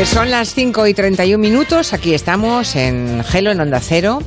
Pues 0.00 0.08
son 0.08 0.30
las 0.30 0.54
5 0.54 0.86
y 0.86 0.94
31 0.94 1.38
minutos. 1.38 1.92
Aquí 1.92 2.14
estamos 2.14 2.74
en 2.74 3.22
Gelo, 3.22 3.50
en 3.50 3.60
Onda 3.60 3.80
Cero. 3.80 4.20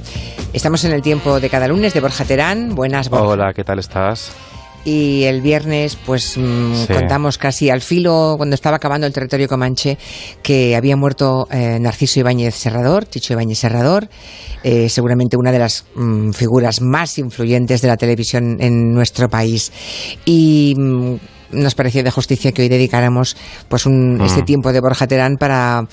Estamos 0.53 0.83
en 0.83 0.91
el 0.91 1.01
tiempo 1.01 1.39
de 1.39 1.49
cada 1.49 1.67
lunes 1.67 1.95
de 1.95 1.99
Borja 1.99 2.25
Terán. 2.25 2.75
Buenas, 2.75 3.09
Borja. 3.09 3.25
Hola, 3.25 3.53
¿qué 3.55 3.63
tal 3.63 3.79
estás? 3.79 4.31
y 4.85 5.23
el 5.23 5.41
viernes 5.41 5.95
pues 5.95 6.38
mm, 6.38 6.88
contamos 6.93 7.38
casi 7.38 7.70
al 7.70 7.79
filo 7.79 8.33
cuando 8.35 8.53
estaba 8.53 8.75
acabando 8.75 9.07
el 9.07 9.13
territorio 9.13 9.47
comanche 9.47 9.97
que 10.41 10.75
había 10.75 10.97
muerto 10.97 11.47
eh, 11.49 11.79
Narciso 11.79 12.19
Ibáñez 12.19 12.53
Serrador, 12.53 13.07
Chicho 13.07 13.31
Ibáñez 13.31 13.59
Serrador, 13.59 14.09
eh, 14.62 14.90
seguramente 14.90 15.37
una 15.37 15.53
de 15.53 15.59
las 15.59 15.85
mm, 15.95 16.31
figuras 16.31 16.81
más 16.81 17.17
influyentes 17.17 17.81
de 17.81 17.87
la 17.87 17.95
televisión 17.95 18.57
en 18.59 18.91
nuestro 18.91 19.29
país 19.29 19.71
y 20.26 20.76
mm, 20.77 21.15
nos 21.53 21.75
parecía 21.75 22.03
de 22.03 22.12
justicia 22.12 22.52
que 22.52 22.62
hoy 22.62 22.70
dedicáramos 22.70 23.38
pues 23.67 23.85
un, 23.85 24.21
este 24.21 24.41
tiempo 24.43 24.71
de 24.71 24.81
Borja 24.81 25.07
Terán 25.07 25.38
para 25.38 25.84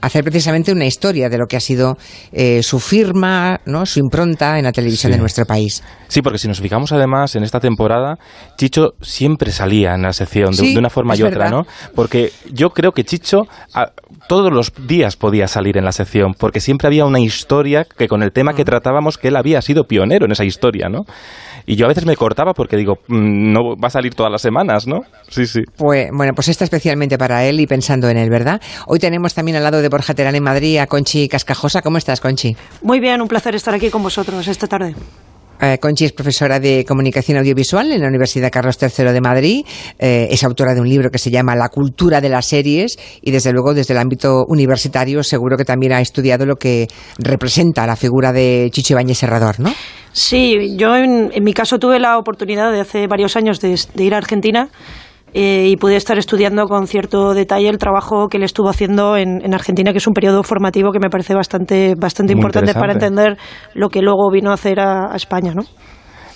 hacer 0.00 0.24
precisamente 0.24 0.72
una 0.72 0.86
historia 0.86 1.28
de 1.28 1.38
lo 1.38 1.46
que 1.46 1.56
ha 1.56 1.60
sido 1.60 1.96
eh, 2.32 2.62
su 2.62 2.80
firma, 2.80 3.60
¿no? 3.66 3.84
su 3.86 4.00
impronta 4.00 4.58
en 4.58 4.64
la 4.64 4.72
televisión 4.72 5.12
de 5.12 5.18
nuestro 5.18 5.44
país. 5.44 5.82
Sí, 6.08 6.22
porque 6.22 6.38
si 6.38 6.48
nos 6.48 6.60
fijamos 6.60 6.92
además 6.92 7.36
en 7.36 7.42
esta 7.42 7.60
temporada, 7.60 8.18
Chicho 8.56 8.94
siempre 9.00 9.52
salía 9.52 9.94
en 9.94 10.02
la 10.02 10.12
sección 10.12 10.52
de, 10.52 10.78
una 10.78 10.90
forma 10.90 11.16
y 11.16 11.22
otra, 11.22 11.50
¿no? 11.50 11.64
Porque 11.94 12.32
yo 12.50 12.70
creo 12.70 12.92
que 12.92 13.04
Chicho 13.04 13.42
todos 14.28 14.52
los 14.52 14.72
días 14.86 15.16
podía 15.16 15.46
salir 15.46 15.76
en 15.76 15.84
la 15.84 15.92
sección, 15.92 16.34
porque 16.38 16.60
siempre 16.60 16.88
había 16.88 17.04
una 17.04 17.20
historia 17.20 17.84
que 17.84 18.08
con 18.08 18.22
el 18.22 18.32
tema 18.32 18.54
que 18.54 18.64
tratábamos 18.64 19.18
que 19.18 19.28
él 19.28 19.36
había 19.36 19.60
sido 19.62 19.84
pionero 19.84 20.26
en 20.26 20.32
esa 20.32 20.44
historia, 20.44 20.88
¿no? 20.88 21.04
Y 21.70 21.76
yo 21.76 21.84
a 21.84 21.88
veces 21.88 22.04
me 22.04 22.16
cortaba 22.16 22.52
porque 22.52 22.76
digo, 22.76 22.94
mm, 23.06 23.52
no 23.52 23.76
va 23.76 23.86
a 23.86 23.90
salir 23.90 24.12
todas 24.12 24.32
las 24.32 24.42
semanas, 24.42 24.88
¿no? 24.88 25.02
Sí, 25.28 25.46
sí. 25.46 25.60
Pues, 25.76 26.08
bueno, 26.12 26.32
pues 26.34 26.48
está 26.48 26.64
especialmente 26.64 27.16
para 27.16 27.44
él 27.44 27.60
y 27.60 27.66
pensando 27.68 28.08
en 28.08 28.16
él, 28.16 28.28
¿verdad? 28.28 28.60
Hoy 28.88 28.98
tenemos 28.98 29.34
también 29.34 29.56
al 29.56 29.62
lado 29.62 29.80
de 29.80 29.88
Borja 29.88 30.12
Terán 30.12 30.34
en 30.34 30.42
Madrid 30.42 30.78
a 30.78 30.88
Conchi 30.88 31.28
Cascajosa. 31.28 31.80
¿Cómo 31.80 31.96
estás, 31.96 32.20
Conchi? 32.20 32.56
Muy 32.82 32.98
bien, 32.98 33.20
un 33.20 33.28
placer 33.28 33.54
estar 33.54 33.72
aquí 33.72 33.88
con 33.88 34.02
vosotros 34.02 34.48
esta 34.48 34.66
tarde. 34.66 34.96
Eh, 35.60 35.78
Conchi 35.78 36.06
es 36.06 36.12
profesora 36.12 36.58
de 36.58 36.84
comunicación 36.86 37.38
audiovisual 37.38 37.92
en 37.92 38.00
la 38.00 38.08
Universidad 38.08 38.50
Carlos 38.50 38.78
III 38.80 39.12
de 39.12 39.20
Madrid. 39.20 39.66
Eh, 39.98 40.28
es 40.30 40.42
autora 40.42 40.74
de 40.74 40.80
un 40.80 40.88
libro 40.88 41.10
que 41.10 41.18
se 41.18 41.30
llama 41.30 41.54
La 41.54 41.68
cultura 41.68 42.20
de 42.20 42.28
las 42.28 42.46
series 42.46 42.98
y 43.20 43.30
desde 43.30 43.52
luego 43.52 43.74
desde 43.74 43.92
el 43.94 43.98
ámbito 43.98 44.44
universitario 44.48 45.22
seguro 45.22 45.56
que 45.56 45.64
también 45.64 45.92
ha 45.92 46.00
estudiado 46.00 46.46
lo 46.46 46.56
que 46.56 46.88
representa 47.18 47.86
la 47.86 47.96
figura 47.96 48.32
de 48.32 48.68
Chicho 48.72 48.94
Ibáñez 48.94 49.18
Serrador, 49.18 49.60
¿no? 49.60 49.72
Sí, 50.12 50.76
yo 50.76 50.96
en, 50.96 51.30
mi 51.42 51.52
caso 51.52 51.78
tuve 51.78 52.00
la 52.00 52.18
oportunidad 52.18 52.72
de 52.72 52.80
hace 52.80 53.06
varios 53.06 53.36
años 53.36 53.60
de 53.60 53.76
ir 54.04 54.14
a 54.14 54.16
Argentina 54.16 54.70
eh, 55.34 55.68
y 55.68 55.76
pude 55.76 55.96
estar 55.96 56.18
estudiando 56.18 56.66
con 56.66 56.86
cierto 56.86 57.34
detalle 57.34 57.68
el 57.68 57.78
trabajo 57.78 58.28
que 58.28 58.36
él 58.36 58.42
estuvo 58.42 58.68
haciendo 58.68 59.16
en, 59.16 59.54
Argentina, 59.54 59.92
que 59.92 59.98
es 59.98 60.06
un 60.06 60.14
periodo 60.14 60.42
formativo 60.42 60.90
que 60.92 60.98
me 61.00 61.10
parece 61.10 61.34
bastante, 61.34 61.94
bastante 61.96 62.32
importante 62.32 62.74
para 62.74 62.92
entender 62.92 63.36
lo 63.74 63.88
que 63.88 64.02
luego 64.02 64.30
vino 64.30 64.50
a 64.50 64.54
hacer 64.54 64.80
a, 64.80 65.12
a 65.12 65.16
España, 65.16 65.52
¿no? 65.54 65.62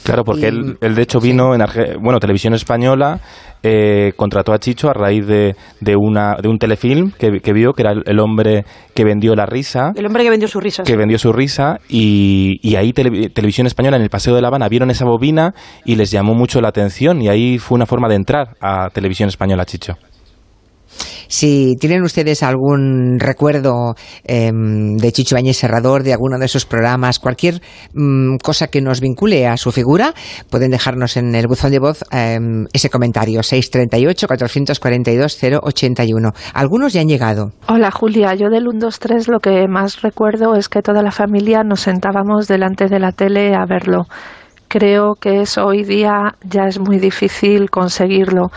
Claro, 0.04 0.22
porque 0.22 0.48
él, 0.48 0.76
él, 0.80 0.94
de 0.94 1.02
hecho 1.02 1.18
vino 1.18 1.54
en 1.54 1.64
bueno, 2.00 2.20
Televisión 2.20 2.52
Española, 2.52 3.20
eh, 3.62 4.12
contrató 4.16 4.52
a 4.52 4.58
Chicho 4.58 4.90
a 4.90 4.92
raíz 4.92 5.26
de, 5.26 5.56
de, 5.80 5.96
una, 5.96 6.36
de 6.42 6.48
un 6.48 6.58
telefilm 6.58 7.12
que, 7.12 7.40
que, 7.40 7.52
vio, 7.54 7.72
que 7.72 7.82
era 7.82 7.92
el, 7.92 8.20
hombre 8.20 8.66
que 8.94 9.04
vendió 9.04 9.34
la 9.34 9.46
risa. 9.46 9.92
El 9.96 10.04
hombre 10.04 10.22
que 10.22 10.30
vendió 10.30 10.46
su 10.46 10.60
risa. 10.60 10.82
Que 10.82 10.96
vendió 10.96 11.18
su 11.18 11.32
risa 11.32 11.80
y, 11.88 12.58
y 12.62 12.76
ahí 12.76 12.92
Televisión 12.92 13.66
Española 13.66 13.96
en 13.96 14.02
el 14.02 14.10
Paseo 14.10 14.34
de 14.34 14.42
La 14.42 14.48
Habana 14.48 14.68
vieron 14.68 14.90
esa 14.90 15.06
bobina 15.06 15.54
y 15.86 15.96
les 15.96 16.10
llamó 16.10 16.34
mucho 16.34 16.60
la 16.60 16.68
atención 16.68 17.22
y 17.22 17.28
ahí 17.28 17.58
fue 17.58 17.76
una 17.76 17.86
forma 17.86 18.08
de 18.08 18.16
entrar 18.16 18.56
a 18.60 18.90
Televisión 18.90 19.30
Española, 19.30 19.64
Chicho. 19.64 19.96
Si 21.28 21.76
tienen 21.80 22.02
ustedes 22.02 22.42
algún 22.42 23.18
recuerdo 23.18 23.94
em, 24.24 24.96
de 24.96 25.12
Chicho 25.12 25.36
Bañez 25.36 25.56
Serrador, 25.56 26.02
de 26.02 26.12
alguno 26.12 26.38
de 26.38 26.44
esos 26.46 26.66
programas, 26.66 27.18
cualquier 27.18 27.62
mm, 27.92 28.36
cosa 28.42 28.68
que 28.68 28.80
nos 28.80 29.00
vincule 29.00 29.46
a 29.46 29.56
su 29.56 29.72
figura, 29.72 30.14
pueden 30.50 30.70
dejarnos 30.70 31.16
en 31.16 31.34
el 31.34 31.46
buzón 31.46 31.70
de 31.70 31.78
voz 31.78 32.04
em, 32.10 32.66
ese 32.72 32.90
comentario, 32.90 33.40
638-442-081. 33.40 36.34
Algunos 36.54 36.92
ya 36.92 37.00
han 37.00 37.08
llegado. 37.08 37.52
Hola 37.68 37.90
Julia, 37.90 38.34
yo 38.34 38.50
del 38.50 38.64
123 38.64 39.28
lo 39.28 39.40
que 39.40 39.66
más 39.68 40.02
recuerdo 40.02 40.54
es 40.54 40.68
que 40.68 40.82
toda 40.82 41.02
la 41.02 41.10
familia 41.10 41.64
nos 41.64 41.80
sentábamos 41.80 42.46
delante 42.48 42.88
de 42.88 42.98
la 42.98 43.12
tele 43.12 43.54
a 43.54 43.64
verlo. 43.66 44.06
Creo 44.68 45.14
que 45.14 45.40
eso 45.42 45.64
hoy 45.64 45.84
día 45.84 46.34
ya 46.42 46.64
es 46.64 46.80
muy 46.80 46.98
difícil 46.98 47.70
conseguirlo. 47.70 48.50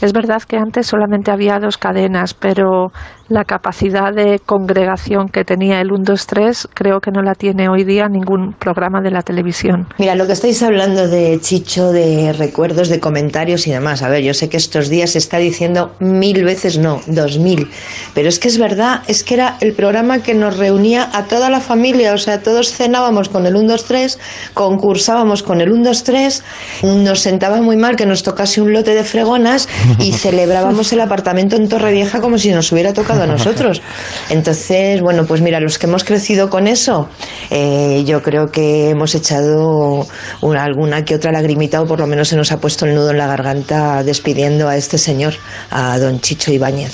Es 0.00 0.12
verdad 0.12 0.42
que 0.42 0.56
antes 0.56 0.86
solamente 0.86 1.30
había 1.30 1.58
dos 1.58 1.76
cadenas, 1.76 2.32
pero 2.32 2.90
la 3.28 3.44
capacidad 3.44 4.12
de 4.12 4.40
congregación 4.44 5.28
que 5.28 5.44
tenía 5.44 5.80
el 5.80 5.88
123 5.88 6.68
creo 6.74 7.00
que 7.00 7.10
no 7.12 7.22
la 7.22 7.34
tiene 7.34 7.68
hoy 7.68 7.84
día 7.84 8.08
ningún 8.08 8.54
programa 8.54 9.00
de 9.02 9.10
la 9.10 9.22
televisión. 9.22 9.86
Mira, 9.98 10.16
lo 10.16 10.26
que 10.26 10.32
estáis 10.32 10.62
hablando 10.62 11.06
de 11.06 11.38
Chicho, 11.40 11.92
de 11.92 12.32
recuerdos, 12.32 12.88
de 12.88 12.98
comentarios 12.98 13.66
y 13.66 13.70
demás, 13.70 14.02
a 14.02 14.08
ver, 14.08 14.22
yo 14.24 14.34
sé 14.34 14.48
que 14.48 14.56
estos 14.56 14.88
días 14.88 15.10
se 15.10 15.18
está 15.18 15.38
diciendo 15.38 15.92
mil 16.00 16.44
veces 16.44 16.78
no, 16.78 17.00
dos 17.06 17.38
mil, 17.38 17.68
pero 18.14 18.28
es 18.28 18.40
que 18.40 18.48
es 18.48 18.58
verdad, 18.58 19.02
es 19.06 19.22
que 19.22 19.34
era 19.34 19.58
el 19.60 19.74
programa 19.74 20.22
que 20.22 20.34
nos 20.34 20.56
reunía 20.56 21.08
a 21.12 21.24
toda 21.24 21.50
la 21.50 21.60
familia, 21.60 22.14
o 22.14 22.18
sea, 22.18 22.42
todos 22.42 22.72
cenábamos 22.72 23.28
con 23.28 23.46
el 23.46 23.52
123, 23.52 24.18
concursábamos 24.54 25.42
con 25.42 25.60
el 25.60 25.68
123, 25.68 26.42
nos 26.82 27.20
sentaba 27.20 27.60
muy 27.62 27.76
mal 27.76 27.94
que 27.94 28.06
nos 28.06 28.24
tocase 28.24 28.60
un 28.60 28.72
lote 28.72 28.94
de 28.94 29.04
fregonas 29.04 29.68
y 29.98 30.12
celebrábamos 30.12 30.92
el 30.92 31.00
apartamento 31.00 31.56
en 31.56 31.68
Torrevieja 31.68 32.20
como 32.20 32.38
si 32.38 32.50
nos 32.50 32.70
hubiera 32.72 32.92
tocado 32.92 33.22
a 33.22 33.26
nosotros. 33.26 33.82
Entonces, 34.28 35.00
bueno, 35.00 35.26
pues 35.26 35.40
mira, 35.40 35.60
los 35.60 35.78
que 35.78 35.86
hemos 35.86 36.04
crecido 36.04 36.50
con 36.50 36.66
eso, 36.66 37.08
eh, 37.50 38.02
yo 38.06 38.22
creo 38.22 38.50
que 38.50 38.90
hemos 38.90 39.14
echado 39.14 40.06
una, 40.40 40.64
alguna 40.64 41.04
que 41.04 41.14
otra 41.14 41.32
lagrimita 41.32 41.82
o 41.82 41.86
por 41.86 42.00
lo 42.00 42.06
menos 42.06 42.28
se 42.28 42.36
nos 42.36 42.52
ha 42.52 42.60
puesto 42.60 42.86
el 42.86 42.94
nudo 42.94 43.10
en 43.10 43.18
la 43.18 43.26
garganta 43.26 44.02
despidiendo 44.02 44.68
a 44.68 44.76
este 44.76 44.98
señor, 44.98 45.34
a 45.70 45.98
don 45.98 46.20
Chicho 46.20 46.52
Ibáñez. 46.52 46.92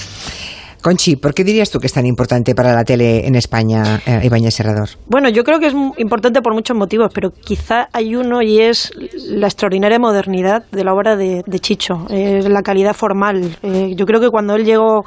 Conchi, 0.87 1.17
¿por 1.17 1.35
qué 1.35 1.43
dirías 1.43 1.69
tú 1.69 1.81
que 1.81 1.89
es 1.89 1.93
tan 1.93 2.07
importante 2.07 2.55
para 2.55 2.73
la 2.73 2.85
tele 2.85 3.27
en 3.27 3.35
España, 3.35 4.01
eh, 4.07 4.21
Ibáñez 4.23 4.55
Serrador? 4.55 4.89
Bueno, 5.09 5.29
yo 5.29 5.43
creo 5.43 5.59
que 5.59 5.67
es 5.67 5.75
importante 5.97 6.41
por 6.43 6.55
muchos 6.55 6.77
motivos, 6.77 7.11
pero 7.13 7.33
quizá 7.33 7.89
hay 7.93 8.15
uno 8.15 8.41
y 8.41 8.61
es 8.61 8.93
la 9.29 9.49
extraordinaria 9.49 9.99
modernidad 9.99 10.65
de 10.71 10.85
la 10.85 10.95
obra 10.95 11.17
de, 11.17 11.43
Chicho, 11.59 12.07
la 12.09 12.63
calidad 12.63 12.95
formal. 12.95 13.59
Eh, 13.65 13.95
yo 13.97 14.07
creo 14.07 14.21
que 14.21 14.29
cuando 14.29 14.55
él 14.55 14.65
llegó 14.65 15.05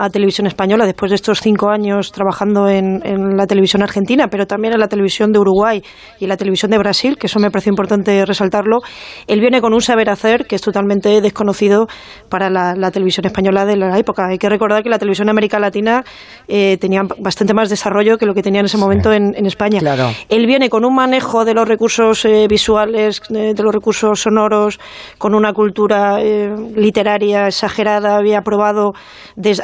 a 0.00 0.08
Televisión 0.08 0.46
Española 0.46 0.86
después 0.86 1.10
de 1.10 1.16
estos 1.16 1.40
cinco 1.40 1.68
años 1.68 2.10
trabajando 2.10 2.68
en, 2.68 3.00
la 3.36 3.46
televisión 3.46 3.82
argentina, 3.82 4.28
pero 4.28 4.46
también 4.46 4.72
en 4.72 4.80
la 4.80 4.88
televisión 4.88 5.30
de 5.30 5.38
Uruguay 5.38 5.82
y 6.18 6.24
en 6.24 6.28
la 6.28 6.36
televisión 6.38 6.70
de 6.70 6.78
Brasil, 6.78 7.18
que 7.18 7.26
eso 7.26 7.38
me 7.38 7.50
parece 7.50 7.68
importante 7.68 8.24
resaltarlo. 8.24 8.78
Él 9.26 9.40
viene 9.40 9.60
con 9.60 9.74
un 9.74 9.82
saber 9.82 10.08
hacer 10.08 10.46
que 10.46 10.56
es 10.56 10.62
totalmente 10.62 11.20
desconocido 11.20 11.86
para 12.30 12.48
la, 12.48 12.90
televisión 12.90 13.26
española 13.26 13.66
de 13.66 13.76
la 13.76 13.98
época. 13.98 14.26
Hay 14.28 14.38
que 14.38 14.48
recordar 14.48 14.82
que 14.82 14.88
la 14.88 14.98
televisión 14.98 15.26
de 15.26 15.30
América 15.30 15.60
Latina 15.60 16.02
eh, 16.48 16.78
tenía 16.80 17.02
bastante 17.18 17.52
más 17.52 17.68
desarrollo 17.68 18.16
que 18.16 18.26
lo 18.26 18.34
que 18.34 18.42
tenía 18.42 18.60
en 18.60 18.66
ese 18.66 18.78
momento 18.78 19.12
en, 19.12 19.46
España. 19.46 19.80
Él 20.28 20.46
viene 20.46 20.70
con 20.70 20.84
un 20.84 20.94
manejo 20.94 21.44
de 21.44 21.54
los 21.54 21.68
recursos 21.68 22.24
eh, 22.24 22.46
visuales, 22.48 23.20
eh, 23.30 23.52
de 23.54 23.62
los 23.62 23.74
recursos 23.74 24.20
sonoros, 24.20 24.78
con 25.18 25.34
una 25.34 25.52
cultura 25.52 26.18
literaria 26.20 27.46
exagerada, 27.46 28.16
había 28.16 28.42
probado, 28.42 28.92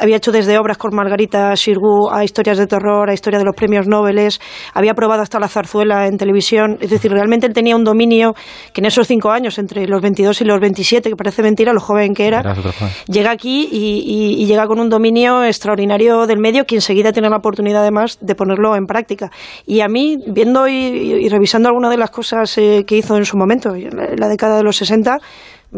había 0.01 0.17
hecho 0.17 0.26
desde 0.31 0.57
obras 0.57 0.77
con 0.77 0.95
Margarita 0.95 1.55
Sirgu 1.55 2.09
a 2.11 2.23
historias 2.23 2.57
de 2.57 2.67
terror, 2.67 3.09
a 3.09 3.13
historia 3.13 3.39
de 3.39 3.45
los 3.45 3.55
premios 3.55 3.87
Nobel, 3.87 4.17
había 4.73 4.93
probado 4.93 5.21
hasta 5.21 5.39
la 5.39 5.47
zarzuela 5.47 6.07
en 6.07 6.17
televisión, 6.17 6.77
es 6.79 6.89
decir, 6.89 7.11
realmente 7.11 7.45
él 7.45 7.53
tenía 7.53 7.75
un 7.75 7.83
dominio 7.83 8.33
que 8.73 8.81
en 8.81 8.85
esos 8.85 9.07
cinco 9.07 9.31
años, 9.31 9.59
entre 9.59 9.87
los 9.87 10.01
22 10.01 10.41
y 10.41 10.45
los 10.45 10.59
27, 10.59 11.09
que 11.09 11.15
parece 11.15 11.43
mentira 11.43 11.73
lo 11.73 11.79
joven 11.79 12.13
que 12.13 12.27
era, 12.27 12.41
llega 13.07 13.31
aquí 13.31 13.69
y, 13.71 14.45
llega 14.47 14.65
con 14.65 14.79
un 14.79 14.89
dominio 14.89 15.43
extraordinario 15.43 16.25
del 16.25 16.39
medio 16.39 16.65
que 16.65 16.75
enseguida 16.75 17.11
tiene 17.11 17.29
la 17.29 17.37
oportunidad 17.37 17.81
además 17.81 18.17
de 18.21 18.33
ponerlo 18.33 18.75
en 18.75 18.85
práctica. 18.85 19.29
Y 19.65 19.81
a 19.81 19.87
mí, 19.87 20.17
viendo 20.25 20.67
y, 20.67 21.27
revisando 21.27 21.67
algunas 21.67 21.91
de 21.91 21.97
las 21.97 22.09
cosas 22.09 22.57
eh, 22.57 22.85
que 22.87 22.97
hizo 22.97 23.17
en 23.17 23.25
su 23.25 23.37
momento, 23.37 23.75
en 23.75 23.89
la 24.17 24.29
década 24.29 24.57
de 24.57 24.63
los 24.63 24.77
60, 24.77 25.17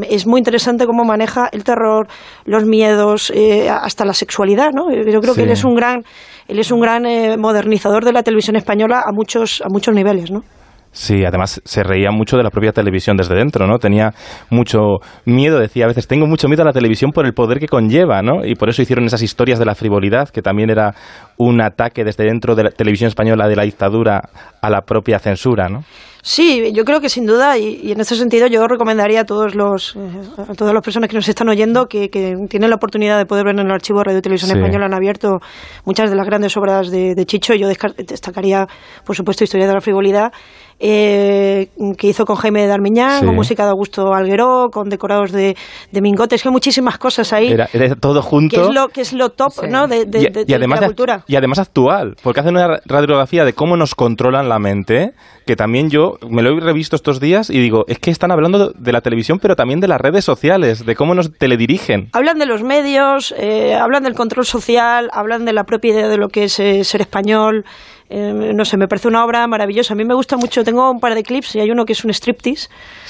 es 0.04 0.28
muy 0.28 0.40
interesante 0.40 0.86
cómo 0.86 1.04
maneja 1.04 1.50
el 1.52 1.64
terror, 1.64 2.08
los 2.46 2.66
miedos, 2.66 3.32
eh, 3.36 3.70
hasta 3.70 4.06
la 4.06 4.14
sexualidad, 4.14 4.72
¿no? 4.72 4.92
Yo 4.92 5.20
creo 5.20 5.34
que 5.34 5.44
él 5.44 5.52
es 5.52 5.64
un 5.64 5.76
gran, 5.76 6.04
él 6.48 6.60
es 6.60 6.72
un 6.72 6.80
gran 6.80 7.06
eh, 7.06 7.38
modernizador 7.38 8.06
de 8.06 8.14
la 8.14 8.24
televisión 8.24 8.56
española 8.56 9.04
a 9.06 9.12
muchos, 9.12 9.62
a 9.62 9.70
muchos 9.70 9.96
niveles, 9.96 10.32
¿no? 10.32 10.44
Sí, 10.92 11.24
además 11.24 11.62
se 11.66 11.84
reía 11.84 12.10
mucho 12.12 12.36
de 12.36 12.44
la 12.44 12.50
propia 12.50 12.72
televisión 12.72 13.16
desde 13.16 13.36
dentro, 13.36 13.68
¿no? 13.68 13.78
Tenía 13.78 14.12
mucho 14.50 14.98
miedo, 15.26 15.60
decía 15.60 15.86
a 15.86 15.88
veces, 15.88 16.08
tengo 16.08 16.26
mucho 16.26 16.48
miedo 16.48 16.64
a 16.64 16.66
la 16.66 16.74
televisión 16.74 17.12
por 17.12 17.26
el 17.26 17.34
poder 17.34 17.60
que 17.60 17.68
conlleva, 17.68 18.22
¿no? 18.22 18.44
Y 18.44 18.56
por 18.56 18.70
eso 18.70 18.82
hicieron 18.82 19.06
esas 19.06 19.22
historias 19.22 19.60
de 19.60 19.66
la 19.66 19.76
frivolidad, 19.76 20.30
que 20.30 20.42
también 20.42 20.72
era 20.72 20.96
un 21.38 21.62
ataque 21.62 22.04
desde 22.04 22.26
dentro 22.26 22.56
de 22.56 22.64
la 22.64 22.72
televisión 22.72 23.08
española 23.08 23.48
de 23.48 23.56
la 23.56 23.64
dictadura 23.64 24.22
a 24.62 24.70
la 24.70 24.82
propia 24.82 25.20
censura, 25.20 25.70
¿no? 25.70 25.84
Sí, 26.22 26.74
yo 26.74 26.84
creo 26.84 27.00
que 27.00 27.08
sin 27.08 27.26
duda, 27.26 27.58
y, 27.58 27.92
en 27.92 28.02
ese 28.02 28.16
sentido 28.16 28.48
yo 28.48 28.68
recomendaría 28.68 29.22
a 29.22 29.24
todos 29.24 29.56
los 29.56 29.96
eh, 29.96 30.00
a 30.38 30.54
todas 30.54 30.74
las 30.74 30.84
personas 30.84 31.10
que 31.10 31.16
nos 31.16 31.28
están 31.30 31.48
oyendo 31.48 31.88
que, 31.88 32.10
tienen 32.10 32.70
la 32.70 32.76
oportunidad 32.76 33.18
de 33.18 33.26
poder 33.26 33.46
ver 33.46 33.56
en 33.58 33.66
el 33.66 33.72
archivo 33.72 34.00
de 34.00 34.06
Radio 34.06 34.22
Televisión 34.22 34.58
Española 34.58 34.88
han 34.88 34.94
abierto 34.94 35.40
muchas 35.86 36.10
de 36.10 36.18
las 36.18 36.26
grandes 36.26 36.58
obras 36.58 36.92
de, 36.92 37.16
de 37.16 37.26
Chicho. 37.26 37.54
Yo 37.54 37.68
destacaría, 37.70 38.68
por 39.06 39.16
supuesto, 39.16 39.44
Historia 39.46 39.68
de 39.68 39.74
la 39.74 39.82
frivolidad 39.82 40.34
eh, 40.80 41.70
que 41.98 42.08
hizo 42.08 42.26
con 42.26 42.38
Jaime 42.38 42.62
de 42.62 42.68
Darmiñán, 42.68 43.26
con 43.26 43.36
música 43.36 43.64
de 43.64 43.72
Augusto 43.72 44.14
Algueró, 44.14 44.70
con 44.72 44.90
decorados 44.90 45.32
de, 45.32 45.56
de 45.92 46.02
Mingotes, 46.02 46.42
que 46.42 46.48
hay 46.48 46.54
muchísimas 46.54 46.98
cosas 46.98 47.34
ahí. 47.34 47.52
Era, 47.52 47.68
todo 47.96 48.22
junto. 48.22 48.56
Que 48.56 48.68
es 48.68 48.74
lo, 48.74 48.88
que 48.88 49.02
es 49.02 49.14
lo 49.14 49.30
top 49.30 49.64
¿no? 49.70 49.88
de, 49.88 50.06
de, 50.06 50.56
además 50.56 50.82
la 50.82 50.88
cultura. 50.88 51.24
y 51.28 51.36
además 51.36 51.60
actual, 51.60 52.16
porque 52.24 52.40
hace 52.40 52.50
una 52.50 52.80
radiografía 52.86 53.44
de 53.46 53.54
cómo 53.54 53.76
nos 53.76 53.96
controlan 53.96 54.48
la 54.48 54.60
mente, 54.60 55.14
que 55.46 55.56
también 55.56 55.90
yo 55.90 56.18
me 56.30 56.42
lo 56.42 56.58
he 56.58 56.60
revisto 56.60 56.96
estos 56.96 57.20
días 57.20 57.50
y 57.50 57.60
digo, 57.60 57.86
es 57.88 58.00
que 58.00 58.12
están 58.12 58.32
hablando 58.32 58.70
de 58.70 58.92
la 58.92 59.02
televisión, 59.02 59.40
pero 59.40 59.56
también 59.56 59.80
de 59.80 59.88
las 59.88 60.00
redes 60.00 60.24
sociales, 60.24 60.86
de 60.86 60.96
cómo 60.96 61.14
nos 61.14 61.32
teledirigen. 61.34 62.10
Hablan 62.14 62.38
de 62.40 62.46
los 62.46 62.64
medios, 62.64 63.34
eh, 63.38 63.76
hablan 63.76 64.04
del 64.04 64.14
control 64.14 64.46
social, 64.46 65.10
hablan 65.12 65.46
de 65.46 65.54
la 65.54 65.64
propia 65.64 65.92
idea 65.92 66.08
de 66.08 66.18
lo 66.18 66.30
que 66.30 66.46
es 66.46 66.60
eh, 66.60 66.84
ser 66.84 67.02
español. 67.02 67.66
Eh, 68.10 68.54
no 68.56 68.66
sé, 68.66 68.76
me 68.78 68.88
parece 68.88 69.08
una 69.08 69.24
obra 69.24 69.46
maravillosa. 69.48 69.94
A 69.94 69.98
mí 69.98 70.04
me 70.04 70.16
gusta 70.16 70.36
mucho, 70.36 70.64
tengo 70.64 70.90
un 70.90 71.00
par 71.00 71.14
de 71.14 71.22
clips 71.22 71.56
y 71.56 71.60
hay 71.60 71.70
uno 71.70 71.86
que 71.86 71.94
es 71.94 72.04
un 72.04 72.10
striptease, 72.10 72.68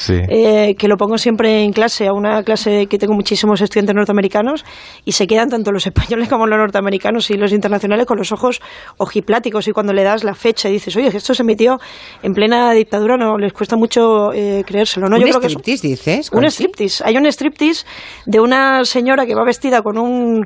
eh, 0.09 0.75
que 0.77 0.87
lo 0.89 0.97
pongo 0.97 1.17
siempre 1.17 1.63
en 1.63 1.71
clase, 1.71 2.07
a 2.07 2.13
una 2.13 2.43
clase 2.43 2.87
que 2.87 2.97
tengo 2.97 3.13
muchísimos 3.13 3.61
estudiantes 3.61 3.95
norteamericanos 3.95 4.65
y 5.05 5.13
se 5.13 5.25
quedan 5.25 5.49
tanto 5.49 5.71
los 5.71 5.87
españoles 5.87 6.27
como 6.27 6.47
los 6.47 6.59
norteamericanos 6.59 7.29
y 7.31 7.35
los 7.35 7.53
internacionales 7.53 8.05
con 8.05 8.17
los 8.17 8.31
ojos 8.33 8.59
ojipláticos 8.97 9.69
y 9.69 9.71
cuando 9.71 9.93
le 9.93 10.03
das 10.03 10.25
la 10.25 10.35
fecha 10.35 10.67
y 10.69 10.73
dices, 10.73 10.95
oye, 10.97 11.07
esto 11.07 11.33
se 11.33 11.43
emitió 11.43 11.79
en 12.21 12.33
plena 12.33 12.71
dictadura, 12.73 13.15
no 13.15 13.37
les 13.37 13.53
cuesta 13.53 13.77
mucho 13.77 14.33
eh, 14.33 14.63
creérselo. 14.65 15.07
¿no? 15.07 15.15
¿Un 15.15 15.27
striptease 15.27 15.87
dices? 15.87 16.29
Un 16.33 16.43
striptease. 16.45 17.03
Hay 17.05 17.15
un 17.15 17.25
striptease 17.25 17.85
de 18.25 18.39
una 18.41 18.83
señora 18.83 19.25
que 19.25 19.33
va 19.33 19.45
vestida 19.45 19.81
con 19.81 19.97
un 19.97 20.45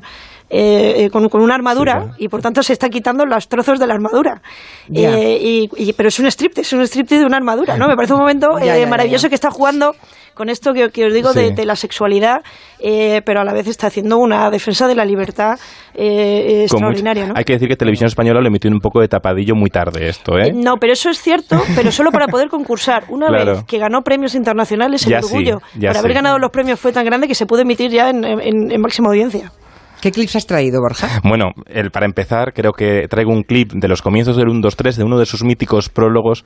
eh, 0.50 1.06
eh, 1.06 1.10
con, 1.10 1.26
una 1.40 1.54
armadura 1.54 2.12
y 2.18 2.28
por 2.28 2.42
tanto 2.42 2.62
se 2.62 2.74
está 2.74 2.90
quitando 2.90 3.24
los 3.24 3.48
trozos 3.48 3.80
de 3.80 3.86
la 3.86 3.94
armadura. 3.94 4.42
Eh, 4.94 5.66
y, 5.74 5.92
pero 5.94 6.10
es 6.10 6.18
un 6.20 6.26
striptease, 6.26 6.60
es 6.60 6.72
un 6.74 6.86
striptease 6.86 7.20
de 7.20 7.26
una 7.26 7.38
armadura, 7.38 7.78
¿no? 7.78 7.88
Me 7.88 7.96
parece 7.96 8.12
un 8.12 8.20
momento 8.20 8.58
maravilloso 8.88 9.28
que 9.30 9.34
está 9.34 9.50
jugando 9.50 9.96
con 10.34 10.50
esto 10.50 10.72
que, 10.74 11.06
os 11.06 11.14
digo 11.14 11.32
de, 11.32 11.64
la 11.64 11.76
sexualidad, 11.76 12.42
pero 12.78 13.40
a 13.40 13.44
la 13.44 13.52
vez 13.52 13.68
está 13.68 13.86
haciendo 13.86 14.18
una 14.18 14.50
defensa 14.50 14.86
de 14.86 14.94
la 14.94 15.04
libertad 15.04 15.58
extraordinaria. 15.94 17.26
¿no? 17.26 17.34
Hay 17.36 17.44
que 17.44 17.54
decir 17.54 17.68
que 17.68 17.76
Televisión 17.76 18.08
Española 18.08 18.40
le 18.40 18.48
emitió 18.48 18.70
un 18.70 18.80
poco 18.80 19.00
de 19.00 19.08
tapadillo 19.08 19.54
muy 19.54 19.70
tarde 19.70 20.08
esto, 20.08 20.38
¿eh? 20.38 20.52
no, 20.52 20.76
pero 20.76 20.92
eso 20.92 21.08
es 21.08 21.22
cierto, 21.22 21.56
pero 21.74 21.90
solo 21.90 22.10
para 22.10 22.26
poder 22.26 22.48
concursar. 22.48 23.04
Una 23.08 23.30
vez 23.30 23.64
que 23.64 23.78
ganó 23.78 24.02
premios 24.02 24.34
internacionales, 24.34 25.06
el 25.06 25.14
orgullo 25.14 25.62
para 25.80 26.00
haber 26.00 26.12
ganado 26.12 26.38
los 26.38 26.50
premios 26.50 26.78
fue 26.78 26.92
tan 26.92 27.04
grande 27.06 27.28
que 27.28 27.34
se 27.34 27.46
puede 27.46 27.62
emitir 27.62 27.90
ya 27.90 28.10
en 28.10 28.80
máxima 28.80 29.08
audiencia. 29.08 29.50
¿Qué 30.04 30.12
clips 30.12 30.36
has 30.36 30.46
traído, 30.46 30.82
Borja? 30.82 31.22
Bueno, 31.24 31.52
el, 31.64 31.90
para 31.90 32.04
empezar, 32.04 32.52
creo 32.52 32.72
que 32.72 33.08
traigo 33.08 33.32
un 33.32 33.42
clip 33.42 33.72
de 33.72 33.88
los 33.88 34.02
comienzos 34.02 34.36
del 34.36 34.50
1, 34.50 34.60
2, 34.60 34.76
3, 34.76 34.96
de 34.98 35.04
uno 35.04 35.18
de 35.18 35.24
sus 35.24 35.42
míticos 35.42 35.88
prólogos 35.88 36.44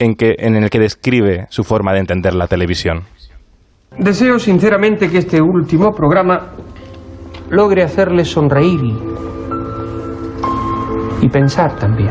en, 0.00 0.16
que, 0.16 0.34
en 0.36 0.56
el 0.56 0.68
que 0.68 0.80
describe 0.80 1.46
su 1.48 1.62
forma 1.62 1.92
de 1.92 2.00
entender 2.00 2.34
la 2.34 2.48
televisión. 2.48 3.04
Deseo 3.96 4.40
sinceramente 4.40 5.08
que 5.08 5.18
este 5.18 5.40
último 5.40 5.92
programa 5.92 6.54
logre 7.50 7.84
hacerle 7.84 8.24
sonreír 8.24 8.80
y, 11.22 11.28
pensar 11.28 11.78
también. 11.78 12.10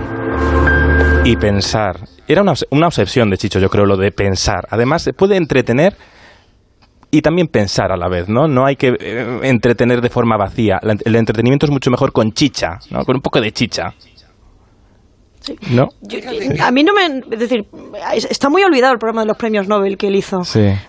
Y 1.25 1.35
pensar. 1.35 1.97
Era 2.29 2.43
una, 2.43 2.53
una 2.71 2.87
obsesión 2.87 3.29
de 3.29 3.35
Chicho, 3.35 3.59
yo 3.59 3.67
creo, 3.67 3.85
lo 3.85 3.97
de 3.97 4.13
pensar. 4.13 4.65
Además, 4.69 5.01
se 5.01 5.11
puede 5.11 5.35
entretener 5.35 5.97
y 7.11 7.21
también 7.21 7.47
pensar 7.47 7.91
a 7.91 7.97
la 7.97 8.07
vez, 8.07 8.27
¿no? 8.27 8.47
No 8.47 8.65
hay 8.65 8.75
que 8.75 8.95
eh, 8.99 9.39
entretener 9.43 10.01
de 10.01 10.09
forma 10.09 10.37
vacía. 10.37 10.79
el 10.81 11.15
entretenimiento 11.15 11.65
es 11.65 11.71
mucho 11.71 11.89
mejor 11.89 12.11
con 12.11 12.31
chicha, 12.33 12.79
¿no? 12.91 13.05
Con 13.05 13.15
un 13.15 13.21
poco 13.21 13.39
de 13.39 13.51
chicha. 13.51 13.93
¿No? 15.71 15.89
a 16.61 16.71
mí 16.71 16.83
no 16.83 16.93
me. 16.93 17.19
Es 17.31 17.39
decir, 17.39 17.65
está 18.29 18.49
muy 18.49 18.63
olvidado 18.63 18.93
el 18.93 18.99
programa 18.99 19.21
de 19.21 19.27
los 19.27 19.37
premios 19.37 19.67
Nobel 19.67 19.97
que 19.97 20.07
él 20.07 20.15
hizo. 20.15 20.41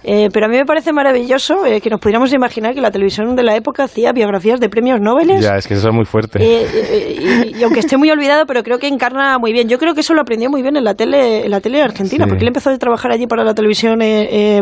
Eh, 0.04 0.28
pero 0.32 0.46
a 0.46 0.48
mí 0.48 0.56
me 0.56 0.64
parece 0.64 0.92
maravilloso 0.92 1.64
eh, 1.66 1.80
que 1.80 1.90
nos 1.90 2.00
pudiéramos 2.00 2.32
imaginar 2.32 2.74
que 2.74 2.80
la 2.80 2.90
televisión 2.90 3.34
de 3.36 3.42
la 3.42 3.56
época 3.56 3.84
hacía 3.84 4.12
biografías 4.12 4.60
de 4.60 4.68
premios 4.68 5.00
Nobel. 5.00 5.40
Ya, 5.40 5.56
es 5.56 5.66
que 5.66 5.74
eso 5.74 5.88
es 5.88 5.94
muy 5.94 6.04
fuerte. 6.04 6.38
Eh, 6.40 7.52
y, 7.58 7.62
aunque 7.62 7.80
esté 7.80 7.96
muy 7.96 8.10
olvidado, 8.10 8.44
pero 8.46 8.62
creo 8.62 8.78
que 8.78 8.88
encarna 8.88 9.38
muy 9.38 9.52
bien. 9.52 9.68
Yo 9.68 9.78
creo 9.78 9.94
que 9.94 10.00
eso 10.00 10.14
lo 10.14 10.22
aprendió 10.22 10.50
muy 10.50 10.62
bien 10.62 10.76
en 10.76 10.84
la 10.84 10.94
tele, 10.94 11.44
en 11.44 11.50
la 11.50 11.60
tele 11.60 11.82
argentina, 11.82 12.26
porque 12.26 12.42
él 12.42 12.48
empezó 12.48 12.70
a 12.70 12.78
trabajar 12.78 13.12
allí 13.12 13.26
para 13.26 13.44
la 13.44 13.54
televisión 13.54 13.98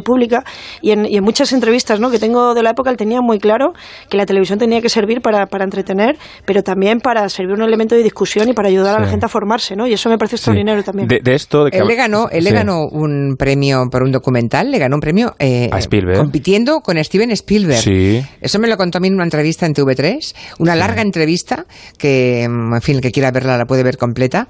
pública 0.04 0.44
y 0.80 0.92
en, 0.92 1.06
y 1.06 1.16
en, 1.16 1.24
muchas 1.24 1.52
entrevistas 1.52 2.00
¿no? 2.00 2.10
que 2.10 2.18
tengo 2.18 2.54
de 2.54 2.62
la 2.62 2.70
época 2.70 2.90
él 2.90 2.96
tenía 2.96 3.20
muy 3.20 3.38
claro 3.38 3.72
que 4.08 4.16
la 4.16 4.26
televisión 4.26 4.58
tenía 4.58 4.80
que 4.80 4.88
servir 4.88 5.20
para, 5.20 5.46
para 5.46 5.64
entretener, 5.64 6.16
pero 6.44 6.62
también 6.62 7.00
para 7.00 7.28
servir 7.28 7.54
un 7.54 7.62
elemento 7.62 7.94
de 7.94 8.02
discusión 8.02 8.48
y 8.48 8.52
para 8.52 8.68
ayudar 8.68 8.96
a 8.96 9.00
la 9.00 9.08
gente 9.08 9.26
a 9.26 9.28
formarse, 9.28 9.76
¿no? 9.76 9.85
Y 9.86 9.92
eso 9.92 10.08
me 10.08 10.18
parece 10.18 10.36
extraordinario 10.36 10.82
también. 10.82 11.08
De, 11.08 11.34
esto... 11.34 11.64
De 11.64 11.70
que... 11.70 11.78
Él 11.78 11.86
le 11.86 11.94
ganó, 11.94 12.28
él 12.30 12.44
le 12.44 12.52
ganó 12.52 12.86
un 12.86 13.36
premio 13.38 13.84
por 13.90 14.02
un 14.02 14.12
documental, 14.12 14.70
le 14.70 14.78
ganó 14.78 14.96
un 14.96 15.00
premio... 15.00 15.34
Eh, 15.38 15.68
a 15.72 15.78
Spielberg. 15.78 16.18
Compitiendo 16.18 16.80
con 16.80 17.02
Steven 17.02 17.30
Spielberg. 17.30 17.80
Sí. 17.80 18.22
Eso 18.40 18.58
me 18.58 18.68
lo 18.68 18.76
contó 18.76 18.98
a 18.98 19.00
mí 19.00 19.08
en 19.08 19.14
una 19.14 19.24
entrevista 19.24 19.66
en 19.66 19.74
TV3, 19.74 20.34
una 20.58 20.74
larga 20.74 21.02
entrevista 21.02 21.66
que, 21.98 22.46
mm, 22.48 22.74
en 22.74 22.82
fin, 22.82 22.96
el 22.96 23.00
que 23.00 23.12
quiera 23.12 23.30
verla 23.30 23.56
la 23.56 23.66
puede 23.66 23.82
ver 23.82 23.96
completa. 23.96 24.48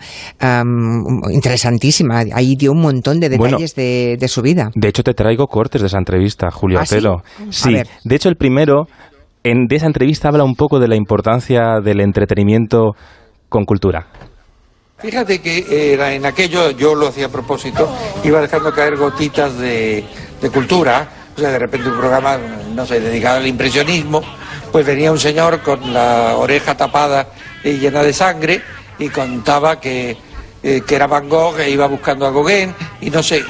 interesantísima. 1.30 2.24
Ahí 2.32 2.56
dio 2.56 2.72
un 2.72 2.80
montón 2.80 3.20
de 3.20 3.28
detalles 3.28 3.74
de, 3.74 4.26
su 4.28 4.42
vida. 4.42 4.70
De 4.74 4.88
hecho, 4.88 5.02
te 5.02 5.14
traigo 5.14 5.46
cortes 5.46 5.80
de 5.80 5.86
esa 5.86 5.98
entrevista, 5.98 6.50
Julio 6.50 6.80
¿Ah, 6.80 6.84
Pelo. 6.88 7.22
Sí, 7.50 7.74
de 8.04 8.14
hecho, 8.14 8.28
el 8.28 8.36
primero... 8.36 8.86
En, 9.44 9.68
de 9.68 9.76
esa 9.76 9.86
entrevista 9.86 10.28
habla 10.28 10.42
un 10.42 10.56
poco 10.56 10.80
de 10.80 10.88
la 10.88 10.96
importancia 10.96 11.78
del 11.80 12.00
entretenimiento 12.00 12.96
con 13.48 13.64
cultura. 13.64 14.06
Fíjate 14.98 15.42
que 15.42 15.92
era 15.92 16.14
en 16.14 16.24
aquello, 16.24 16.70
yo 16.70 16.94
lo 16.94 17.08
hacía 17.08 17.26
a 17.26 17.28
propósito, 17.28 17.88
iba 18.24 18.40
dejando 18.40 18.72
caer 18.72 18.96
gotitas 18.96 19.58
de, 19.58 20.04
cultura, 20.52 21.08
o 21.36 21.40
sea, 21.40 21.50
de 21.50 21.58
repente 21.58 21.88
un 21.88 21.98
programa, 21.98 22.38
no 22.74 22.86
sé, 22.86 23.00
dedicado 23.00 23.36
al 23.36 23.46
impresionismo, 23.46 24.22
pues 24.72 24.86
venía 24.86 25.12
un 25.12 25.18
señor 25.18 25.60
con 25.60 25.92
la 25.92 26.36
oreja 26.36 26.76
tapada 26.76 27.28
y 27.62 27.74
llena 27.74 28.02
de 28.02 28.14
sangre 28.14 28.62
y 28.98 29.10
contaba 29.10 29.78
que, 29.78 30.16
eh, 30.62 30.82
que 30.86 30.94
era 30.94 31.06
Van 31.06 31.28
Gogh 31.28 31.60
e 31.60 31.68
iba 31.68 31.86
buscando 31.86 32.26
a 32.26 32.30
Gauguin 32.30 32.74
y 33.02 33.10
no 33.10 33.22
sé. 33.22 33.44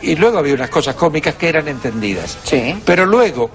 Y 0.00 0.16
luego 0.16 0.38
había 0.38 0.54
unas 0.54 0.70
cosas 0.70 0.94
cómicas 0.94 1.34
que 1.34 1.50
eran 1.50 1.68
entendidas. 1.68 2.38
Sí. 2.44 2.80
Pero 2.86 3.04
luego 3.04 3.50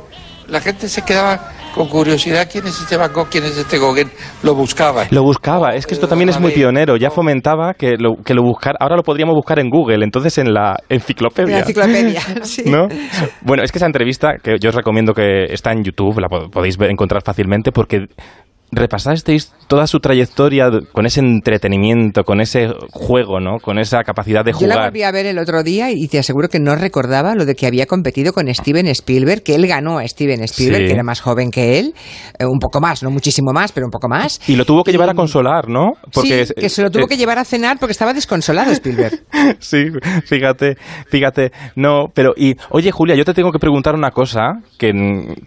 la 0.47 0.61
gente 0.61 0.87
se 0.87 1.01
quedaba 1.01 1.53
con 1.75 1.89
curiosidad 1.89 2.47
quién 2.49 2.65
es 2.65 2.79
este 2.79 2.95
Van 2.95 3.11
Gogh, 3.11 3.27
quién 3.29 3.43
es 3.43 3.57
este 3.57 3.77
Gauguin, 3.77 4.09
lo 4.43 4.55
buscaba. 4.55 5.07
Lo 5.11 5.23
buscaba, 5.23 5.75
es 5.75 5.85
que 5.85 5.93
esto 5.93 6.07
también 6.07 6.29
es 6.29 6.39
muy 6.39 6.53
pionero, 6.53 6.95
ya 6.95 7.11
fomentaba 7.11 7.73
que 7.73 7.95
lo, 7.99 8.15
que 8.23 8.33
lo 8.33 8.43
buscar, 8.43 8.75
ahora 8.79 8.95
lo 8.95 9.03
podríamos 9.03 9.35
buscar 9.35 9.59
en 9.59 9.69
Google, 9.69 10.05
entonces 10.05 10.37
en 10.37 10.53
la 10.53 10.77
enciclopedia. 10.87 11.55
La 11.55 11.59
enciclopedia, 11.59 12.21
sí. 12.43 12.63
¿No? 12.65 12.87
Bueno, 13.41 13.63
es 13.63 13.73
que 13.73 13.79
esa 13.79 13.87
entrevista, 13.87 14.35
que 14.41 14.55
yo 14.57 14.69
os 14.69 14.75
recomiendo 14.75 15.13
que 15.13 15.43
está 15.49 15.73
en 15.73 15.83
YouTube, 15.83 16.19
la 16.19 16.29
podéis 16.29 16.77
encontrar 16.79 17.21
fácilmente, 17.23 17.73
porque 17.73 18.05
repasasteis 18.71 19.53
toda 19.67 19.87
su 19.87 19.99
trayectoria 19.99 20.69
con 20.91 21.05
ese 21.05 21.21
entretenimiento, 21.21 22.23
con 22.23 22.41
ese 22.41 22.67
juego, 22.91 23.39
¿no? 23.39 23.59
Con 23.59 23.79
esa 23.79 24.03
capacidad 24.03 24.43
de 24.43 24.53
jugar. 24.53 24.69
Yo 24.69 24.75
la 24.75 24.85
volví 24.85 25.03
a 25.03 25.11
ver 25.11 25.25
el 25.25 25.39
otro 25.39 25.63
día 25.63 25.91
y 25.91 26.07
te 26.07 26.19
aseguro 26.19 26.49
que 26.49 26.59
no 26.59 26.75
recordaba 26.75 27.35
lo 27.35 27.45
de 27.45 27.55
que 27.55 27.65
había 27.65 27.85
competido 27.85 28.33
con 28.33 28.53
Steven 28.53 28.87
Spielberg, 28.87 29.43
que 29.43 29.55
él 29.55 29.65
ganó 29.67 29.97
a 29.97 30.07
Steven 30.07 30.43
Spielberg, 30.43 30.87
que 30.87 30.93
era 30.93 31.03
más 31.03 31.21
joven 31.21 31.51
que 31.51 31.79
él, 31.79 31.93
eh, 32.37 32.45
un 32.45 32.59
poco 32.59 32.79
más, 32.79 33.01
no 33.01 33.09
muchísimo 33.09 33.51
más, 33.53 33.71
pero 33.71 33.87
un 33.87 33.91
poco 33.91 34.07
más. 34.07 34.39
Y 34.47 34.55
lo 34.55 34.65
tuvo 34.65 34.83
que 34.83 34.91
llevar 34.91 35.09
a 35.09 35.13
consolar, 35.13 35.67
¿no? 35.67 35.93
Porque 36.13 36.45
sí, 36.45 36.53
que 36.55 36.69
se 36.69 36.81
lo 36.81 36.91
tuvo 36.91 37.07
que 37.07 37.17
llevar 37.17 37.39
a 37.39 37.45
cenar 37.45 37.77
porque 37.79 37.91
estaba 37.91 38.13
desconsolado 38.13 38.71
Spielberg. 38.71 39.19
sí, 39.59 39.85
fíjate, 40.25 40.77
fíjate. 41.07 41.51
No, 41.75 42.07
pero 42.13 42.33
y 42.35 42.55
oye 42.69 42.91
Julia, 42.91 43.15
yo 43.15 43.25
te 43.25 43.33
tengo 43.33 43.51
que 43.51 43.59
preguntar 43.59 43.95
una 43.95 44.11
cosa 44.11 44.59
que, 44.77 44.91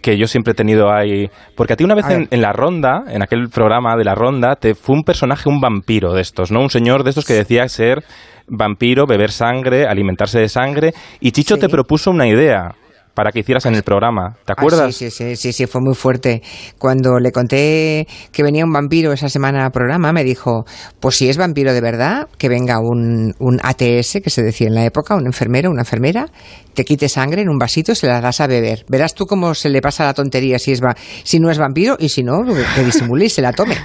que 0.01 0.17
yo 0.17 0.27
siempre 0.27 0.51
he 0.51 0.55
tenido 0.55 0.91
ahí, 0.91 1.29
porque 1.55 1.73
a 1.73 1.75
ti 1.75 1.83
una 1.83 1.95
vez 1.95 2.09
en, 2.09 2.27
en 2.29 2.41
la 2.41 2.51
ronda 2.51 3.03
en 3.09 3.21
aquel 3.21 3.49
programa 3.49 3.95
de 3.97 4.03
la 4.03 4.15
ronda, 4.15 4.55
te 4.55 4.75
fue 4.75 4.95
un 4.95 5.03
personaje, 5.03 5.49
un 5.49 5.59
vampiro 5.59 6.13
de 6.13 6.21
estos, 6.21 6.51
¿no? 6.51 6.61
Un 6.61 6.69
señor 6.69 7.03
de 7.03 7.09
estos 7.09 7.25
que 7.25 7.33
decía 7.33 7.67
ser 7.67 8.03
vampiro, 8.47 9.05
beber 9.05 9.31
sangre, 9.31 9.85
alimentarse 9.85 10.39
de 10.39 10.49
sangre, 10.49 10.93
y 11.19 11.31
Chicho 11.31 11.57
te 11.57 11.69
propuso 11.69 12.11
una 12.11 12.27
idea 12.27 12.75
para 13.19 13.33
que 13.33 13.39
hicieras 13.39 13.65
en 13.65 13.75
el 13.75 13.83
programa. 13.83 14.37
¿Te 14.45 14.53
acuerdas? 14.53 14.95
sí, 14.95 15.11
sí, 15.11 15.35
sí, 15.35 15.51
sí, 15.51 15.65
fue 15.65 15.81
muy 15.81 15.93
fuerte. 15.93 16.41
Cuando 16.77 17.19
le 17.19 17.33
conté 17.33 18.07
que 18.31 18.43
venía 18.43 18.63
un 18.63 18.71
vampiro 18.71 19.11
esa 19.11 19.27
semana 19.27 19.65
al 19.65 19.71
programa, 19.71 20.13
me 20.13 20.23
dijo, 20.23 20.63
pues 21.01 21.17
si 21.17 21.27
es 21.27 21.35
vampiro 21.35 21.73
de 21.73 21.81
verdad, 21.81 22.29
que 22.37 22.47
venga 22.47 22.79
un, 22.79 23.35
un 23.39 23.59
ATS, 23.61 24.21
que 24.23 24.29
se 24.29 24.41
decía 24.41 24.67
en 24.67 24.75
la 24.75 24.85
época, 24.85 25.15
un 25.15 25.25
enfermero, 25.25 25.69
una 25.69 25.81
enfermera, 25.81 26.27
te 26.73 26.85
quite 26.85 27.09
sangre 27.09 27.41
en 27.41 27.49
un 27.49 27.57
vasito 27.57 27.91
y 27.91 27.95
se 27.95 28.07
la 28.07 28.21
das 28.21 28.39
a 28.39 28.47
beber. 28.47 28.85
Verás 28.87 29.13
tú 29.13 29.25
cómo 29.25 29.53
se 29.53 29.67
le 29.67 29.81
pasa 29.81 30.05
la 30.05 30.13
tontería 30.13 30.57
si, 30.59 30.71
es 30.71 30.81
si 31.23 31.41
no 31.41 31.51
es 31.51 31.57
vampiro 31.57 31.97
y 31.99 32.07
si 32.07 32.23
no, 32.23 32.41
que 32.73 32.83
disimule 32.85 33.25
y 33.25 33.29
se 33.29 33.41
la 33.41 33.51
tome. 33.51 33.75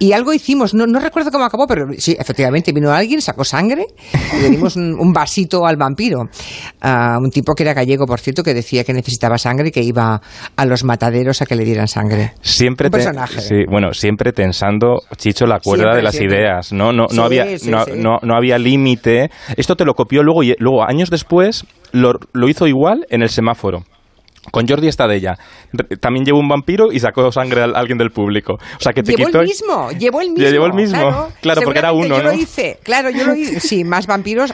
Y 0.00 0.10
algo 0.10 0.32
hicimos, 0.32 0.74
no, 0.74 0.88
no 0.88 0.98
recuerdo 0.98 1.30
cómo 1.30 1.44
acabó, 1.44 1.68
pero 1.68 1.86
sí, 1.98 2.16
efectivamente 2.18 2.72
vino 2.72 2.90
alguien, 2.90 3.22
sacó 3.22 3.44
sangre 3.44 3.86
y 4.36 4.42
le 4.42 4.50
dimos 4.50 4.74
un, 4.74 5.12
vasito 5.12 5.66
al 5.66 5.76
vampiro. 5.76 6.24
a 6.80 7.18
un 7.22 7.30
tipo 7.30 7.54
que 7.54 7.62
era 7.62 7.74
gallego, 7.74 8.06
por 8.06 8.18
cierto, 8.18 8.42
que 8.42 8.54
decía 8.54 8.71
que 8.84 8.92
necesitaba 8.92 9.38
sangre 9.38 9.68
y 9.68 9.70
que 9.70 9.82
iba 9.82 10.20
a 10.56 10.64
los 10.64 10.84
mataderos 10.84 11.42
a 11.42 11.46
que 11.46 11.54
le 11.54 11.64
dieran 11.64 11.88
sangre. 11.88 12.32
Siempre 12.40 12.86
un 12.86 12.92
personaje. 12.92 13.40
sí, 13.40 13.64
bueno, 13.68 13.92
siempre 13.92 14.32
tensando, 14.32 15.02
Chicho, 15.16 15.46
la 15.46 15.60
cuerda 15.60 15.94
de 15.94 16.02
las 16.02 16.20
ideas. 16.20 16.72
No, 16.72 16.92
no, 16.92 17.06
no 17.12 17.24
había, 17.24 17.46
no, 17.66 17.84
no, 17.96 18.18
no 18.22 18.34
había 18.34 18.58
límite. 18.58 19.30
Esto 19.56 19.76
te 19.76 19.84
lo 19.84 19.94
copió 19.94 20.22
luego 20.22 20.42
y 20.42 20.54
luego 20.58 20.84
años 20.84 21.10
después 21.10 21.64
lo, 21.92 22.14
lo 22.32 22.48
hizo 22.48 22.66
igual 22.66 23.06
en 23.10 23.22
el 23.22 23.28
semáforo. 23.28 23.84
Con 24.50 24.66
Jordi 24.66 24.88
Estadella. 24.88 25.38
También 26.00 26.24
llevó 26.24 26.40
un 26.40 26.48
vampiro 26.48 26.92
y 26.92 26.98
sacó 26.98 27.30
sangre 27.30 27.62
a 27.62 27.64
alguien 27.66 27.96
del 27.96 28.10
público. 28.10 28.54
O 28.54 28.80
sea, 28.80 28.92
que 28.92 29.04
te 29.04 29.14
llevó 29.14 29.40
el 29.40 29.46
mismo, 29.46 29.90
llevó 29.92 30.20
el 30.20 30.30
mismo. 30.32 30.50
Llevó 30.50 30.66
el 30.66 30.72
mismo. 30.72 31.28
Claro, 31.40 31.62
porque 31.62 31.78
era 31.78 31.92
uno, 31.92 32.16
yo 32.16 32.22
lo 32.24 32.32
hice, 32.32 32.78
claro, 32.82 33.10
yo 33.10 33.24
lo 33.24 33.36
hice. 33.36 33.60
Sí, 33.60 33.84
más 33.84 34.06
vampiros 34.06 34.50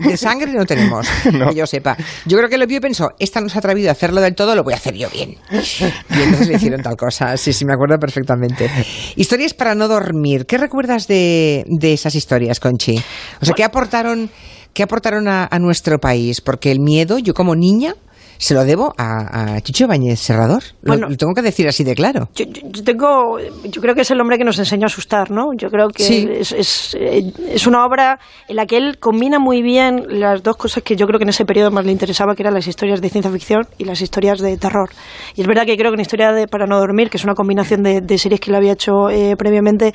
de 0.00 0.16
sangre 0.18 0.52
no 0.52 0.66
tenemos, 0.66 1.08
que 1.22 1.54
yo 1.54 1.66
sepa. 1.66 1.96
Yo 2.26 2.36
creo 2.36 2.50
que 2.50 2.58
lo 2.58 2.66
vio 2.66 2.76
y 2.78 2.80
pensó, 2.80 3.12
esta 3.18 3.40
no 3.40 3.48
se 3.48 3.56
ha 3.56 3.60
atrevido 3.60 3.88
a 3.88 3.92
hacerlo 3.92 4.20
del 4.20 4.34
todo, 4.34 4.54
lo 4.54 4.62
voy 4.62 4.74
a 4.74 4.76
hacer 4.76 4.94
yo 4.94 5.08
bien. 5.08 5.36
Y 5.50 6.22
entonces 6.22 6.48
le 6.48 6.56
hicieron 6.56 6.82
tal 6.82 6.96
cosa. 6.96 7.36
Sí, 7.38 7.54
sí, 7.54 7.64
me 7.64 7.72
acuerdo 7.72 7.96
perfectamente. 7.98 8.70
Historias 9.16 9.54
para 9.54 9.74
no 9.74 9.88
dormir. 9.88 10.44
¿Qué 10.44 10.58
recuerdas 10.58 11.08
de, 11.08 11.64
de 11.66 11.94
esas 11.94 12.14
historias, 12.14 12.60
Conchi? 12.60 13.02
O 13.40 13.44
sea, 13.46 13.54
¿qué 13.54 13.64
aportaron, 13.64 14.28
qué 14.74 14.82
aportaron 14.82 15.28
a 15.28 15.58
nuestro 15.58 15.98
país? 15.98 16.42
Porque 16.42 16.70
el 16.70 16.80
miedo, 16.80 17.18
yo 17.18 17.32
como 17.32 17.54
niña 17.54 17.94
se 18.38 18.54
lo 18.54 18.64
debo 18.64 18.92
a, 18.98 19.60
Chicho 19.62 19.86
Bañez 19.86 20.20
Serrador. 20.20 20.62
Bueno, 20.82 21.08
lo, 21.08 21.16
tengo 21.16 21.32
que 21.34 21.42
decir 21.42 21.66
así 21.68 21.84
de 21.84 21.94
claro. 21.94 22.28
Yo, 22.34 22.46
tengo, 22.84 23.38
yo 23.38 23.80
creo 23.80 23.94
que 23.94 24.02
es 24.02 24.10
el 24.10 24.20
hombre 24.20 24.38
que 24.38 24.44
nos 24.44 24.58
enseñó 24.58 24.84
a 24.84 24.86
asustar, 24.86 25.30
¿no? 25.30 25.54
Yo 25.56 25.68
creo 25.68 25.88
que 25.88 26.40
es, 26.40 26.52
es, 26.52 27.66
una 27.66 27.84
obra 27.84 28.18
en 28.48 28.56
la 28.56 28.66
que 28.66 28.76
él 28.76 28.98
combina 28.98 29.38
muy 29.38 29.62
bien 29.62 30.04
las 30.08 30.42
dos 30.42 30.56
cosas 30.56 30.82
que 30.82 30.96
yo 30.96 31.06
creo 31.06 31.18
que 31.18 31.24
en 31.24 31.30
ese 31.30 31.44
periodo 31.44 31.70
más 31.70 31.84
le 31.84 31.92
interesaba, 31.92 32.34
que 32.34 32.42
eran 32.42 32.54
las 32.54 32.66
historias 32.66 33.00
de 33.00 33.08
ciencia 33.08 33.30
ficción 33.30 33.66
y 33.78 33.84
las 33.84 34.00
historias 34.00 34.40
de 34.40 34.56
terror. 34.56 34.90
Y 35.34 35.40
es 35.40 35.46
verdad 35.46 35.64
que 35.64 35.76
creo 35.76 35.90
que 35.90 35.94
una 35.94 36.02
historia 36.02 36.32
de 36.32 36.46
Para 36.46 36.66
no 36.66 36.78
dormir, 36.78 37.10
que 37.10 37.16
es 37.16 37.24
una 37.24 37.34
combinación 37.34 37.82
de, 37.82 38.18
series 38.18 38.40
que 38.40 38.50
él 38.50 38.56
había 38.56 38.72
hecho 38.72 39.10
eh, 39.10 39.34
previamente, 39.36 39.92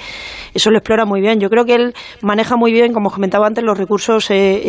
eso 0.54 0.72
lo 0.72 0.78
explora 0.78 1.06
muy 1.06 1.22
bien. 1.22 1.40
Yo 1.40 1.50
creo 1.50 1.66
que 1.66 1.76
él 1.76 1.94
maneja 2.22 2.56
muy 2.56 2.72
bien, 2.72 2.94
como 2.94 3.10
comentaba 3.10 3.48
antes, 3.48 3.64
los 3.64 3.78
recursos 3.78 4.30
eh, 4.32 4.62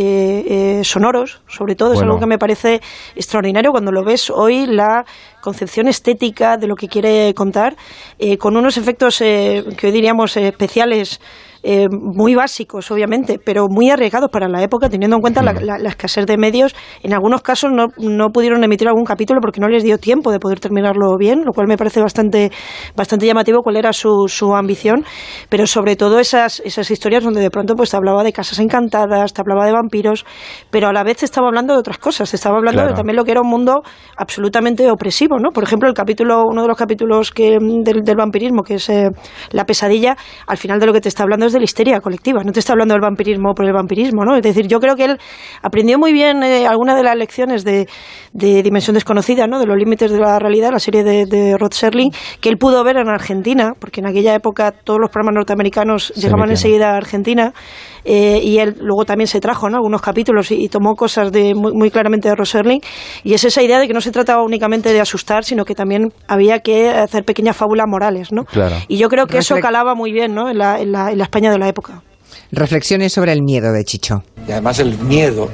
eh, 0.79 0.85
sonoros, 0.85 1.43
sobre 1.49 1.75
todo. 1.75 1.95
Es 1.95 2.03
algo 2.03 2.19
que 2.19 2.27
me 2.27 2.39
parece 2.39 2.81
extraordinario 3.17 3.70
cuando 3.71 3.93
lo 3.93 4.05
ves 4.05 4.31
hoy, 4.31 4.67
la 4.67 5.05
concepción 5.41 5.89
estética 5.89 6.57
de 6.57 6.67
lo 6.67 6.77
que 6.77 6.89
quiere 6.89 7.33
contar, 7.35 7.77
eh, 8.19 8.37
con 8.37 8.57
unos 8.57 8.77
efectos 8.77 9.21
eh, 9.21 9.65
que 9.77 9.87
hoy 9.87 9.93
diríamos 9.93 10.37
eh, 10.37 10.49
especiales 10.49 11.21
eh, 11.63 11.89
muy 11.91 12.35
básicos, 12.35 12.91
obviamente, 12.91 13.39
pero 13.45 13.67
muy 13.69 13.91
arriesgados 13.91 14.31
para 14.31 14.49
la 14.49 14.63
época, 14.63 14.89
teniendo 14.89 15.17
en 15.17 15.21
cuenta 15.21 15.43
la, 15.43 15.53
mm. 15.53 15.87
escasez 15.87 16.27
de 16.27 16.39
medios. 16.39 16.75
En 17.03 17.13
algunos 17.13 17.43
casos 17.43 17.71
no, 17.73 17.89
no, 17.99 18.31
pudieron 18.31 18.65
emitir 18.65 18.89
algún 18.89 19.05
capítulo 19.05 19.41
porque 19.41 19.61
no 19.61 19.69
les 19.69 19.85
dio 19.85 19.99
tiempo 19.99 20.33
de 20.33 20.39
poder 20.39 20.61
terminarlo 20.61 21.17
bien, 21.19 21.45
lo 21.45 21.53
cual 21.53 21.67
me 21.67 21.77
parece 21.77 22.01
bastante, 22.01 22.51
bastante 22.97 23.27
llamativo 23.27 23.63
cuál 23.63 23.77
era 23.77 23.93
su, 23.93 24.27
su 24.29 24.55
ambición, 24.55 25.05
pero 25.49 25.67
sobre 25.67 25.97
todo 25.97 26.19
esas, 26.19 26.61
esas 26.65 26.91
historias 26.91 27.25
donde 27.25 27.41
de 27.41 27.51
pronto 27.51 27.75
pues 27.75 27.91
te 27.91 27.97
hablaba 27.97 28.25
de 28.25 28.33
casas 28.33 28.59
encantadas, 28.59 29.35
te 29.35 29.41
hablaba 29.43 29.67
de 29.67 29.73
vampiros, 29.73 30.25
pero 30.71 30.89
a 30.89 30.93
la 30.93 31.03
vez 31.03 31.19
te 31.19 31.25
estaba 31.27 31.49
hablando 31.49 31.75
de 31.75 31.81
otras 31.81 31.99
cosas, 31.99 32.31
te 32.31 32.37
estaba 32.37 32.57
hablando 32.57 32.87
de 32.87 32.95
también 32.95 33.17
lo 33.17 33.25
que 33.25 33.33
era 33.33 33.43
un 33.43 33.49
mundo 33.49 33.83
absolutamente 34.17 34.91
opresivo, 34.91 35.39
¿no? 35.39 35.51
Por 35.51 35.65
ejemplo, 35.65 35.89
el 35.89 35.95
capítulo, 35.95 36.45
uno 36.47 36.63
de 36.63 36.69
los 36.69 36.77
capítulos 36.77 37.31
que, 37.31 37.59
del, 37.61 38.03
del 38.03 38.17
vampirismo, 38.17 38.63
que 38.63 38.75
es 38.75 38.89
eh, 38.89 39.11
La 39.51 39.65
pesadilla, 39.65 40.17
al 40.47 40.57
final 40.57 40.81
de 40.81 40.87
lo 40.87 40.93
que 40.93 41.01
te 41.01 41.09
está 41.09 41.25
hablando 41.25 41.50
de 41.53 41.59
la 41.59 41.65
histeria 41.65 42.01
colectiva, 42.01 42.43
no 42.45 42.53
te 42.53 42.61
está 42.61 42.73
hablando 42.73 42.95
del 42.95 43.01
vampirismo 43.01 43.55
por 43.55 43.67
el 43.67 43.73
vampirismo, 43.73 44.25
¿no? 44.25 44.37
Es 44.37 44.43
decir, 44.43 44.67
yo 44.67 44.79
creo 44.79 44.97
que 44.97 45.05
él 45.05 45.19
aprendió 45.63 45.99
muy 45.99 46.13
bien 46.13 46.43
eh, 46.43 46.67
algunas 46.67 46.97
de 46.97 47.03
las 47.03 47.17
lecciones 47.17 47.65
de, 47.65 47.87
Dimensión 48.33 48.95
Desconocida, 48.95 49.47
¿no? 49.47 49.59
De 49.59 49.67
los 49.67 49.77
límites 49.77 50.11
de 50.11 50.19
la 50.19 50.39
realidad, 50.39 50.71
la 50.73 50.79
serie 50.79 51.03
de, 51.03 51.57
Rod 51.59 51.73
Serling, 51.73 52.11
que 52.41 52.49
él 52.49 52.59
pudo 52.59 52.85
ver 52.85 52.97
en 52.97 53.09
Argentina, 53.09 53.73
porque 53.79 54.01
en 54.01 54.07
aquella 54.07 54.35
época 54.35 54.73
todos 54.73 55.01
los 55.01 55.11
programas 55.11 55.35
norteamericanos 55.35 56.13
llegaban 56.15 56.51
enseguida 56.51 56.93
a 56.93 56.97
Argentina, 56.97 57.53
eh, 58.05 58.41
y 58.43 58.59
él 58.59 58.77
luego 58.81 59.05
también 59.05 59.27
se 59.27 59.41
trajo 59.41 59.69
¿no? 59.69 59.77
algunos 59.77 60.03
capítulos 60.03 60.51
y, 60.51 60.69
tomó 60.69 60.95
cosas 60.95 61.33
de, 61.33 61.55
muy, 61.55 61.91
claramente 61.91 62.29
de 62.29 62.35
Rod 62.35 62.45
Serling, 62.45 62.81
y 63.25 63.35
es 63.35 63.45
esa 63.45 63.63
idea 63.63 63.79
de 63.79 63.89
que 63.89 63.95
no 63.95 64.01
se 64.01 64.11
trataba 64.11 64.43
únicamente 64.43 64.93
de 64.93 65.01
asustar, 65.01 65.45
sino 65.45 65.65
que 65.65 65.75
también 65.75 66.13
había 66.29 66.61
que 66.61 66.91
hacer 66.91 67.25
pequeñas 67.25 67.57
fábulas 67.57 67.87
morales, 67.89 68.33
¿no? 68.33 68.45
Y 68.89 68.99
yo 68.99 69.09
creo 69.09 69.27
que 69.27 69.39
eso 69.39 69.57
calaba 69.61 69.95
muy 69.95 70.13
bien, 70.13 70.35
¿no? 70.35 70.51
En 70.51 70.59
la, 70.59 70.81
en 70.81 70.93
la, 70.93 71.11
en 71.11 71.19
la 71.19 71.25
España 71.25 71.51
de 71.51 71.59
la 71.59 71.69
época. 71.69 72.03
Reflexiones 72.53 73.13
sobre 73.13 73.33
el 73.33 73.43
miedo 73.43 73.73
de 73.73 73.85
Chicho. 73.85 74.23
Y 74.47 74.53
además 74.53 74.79
el 74.79 74.97
miedo 74.99 75.49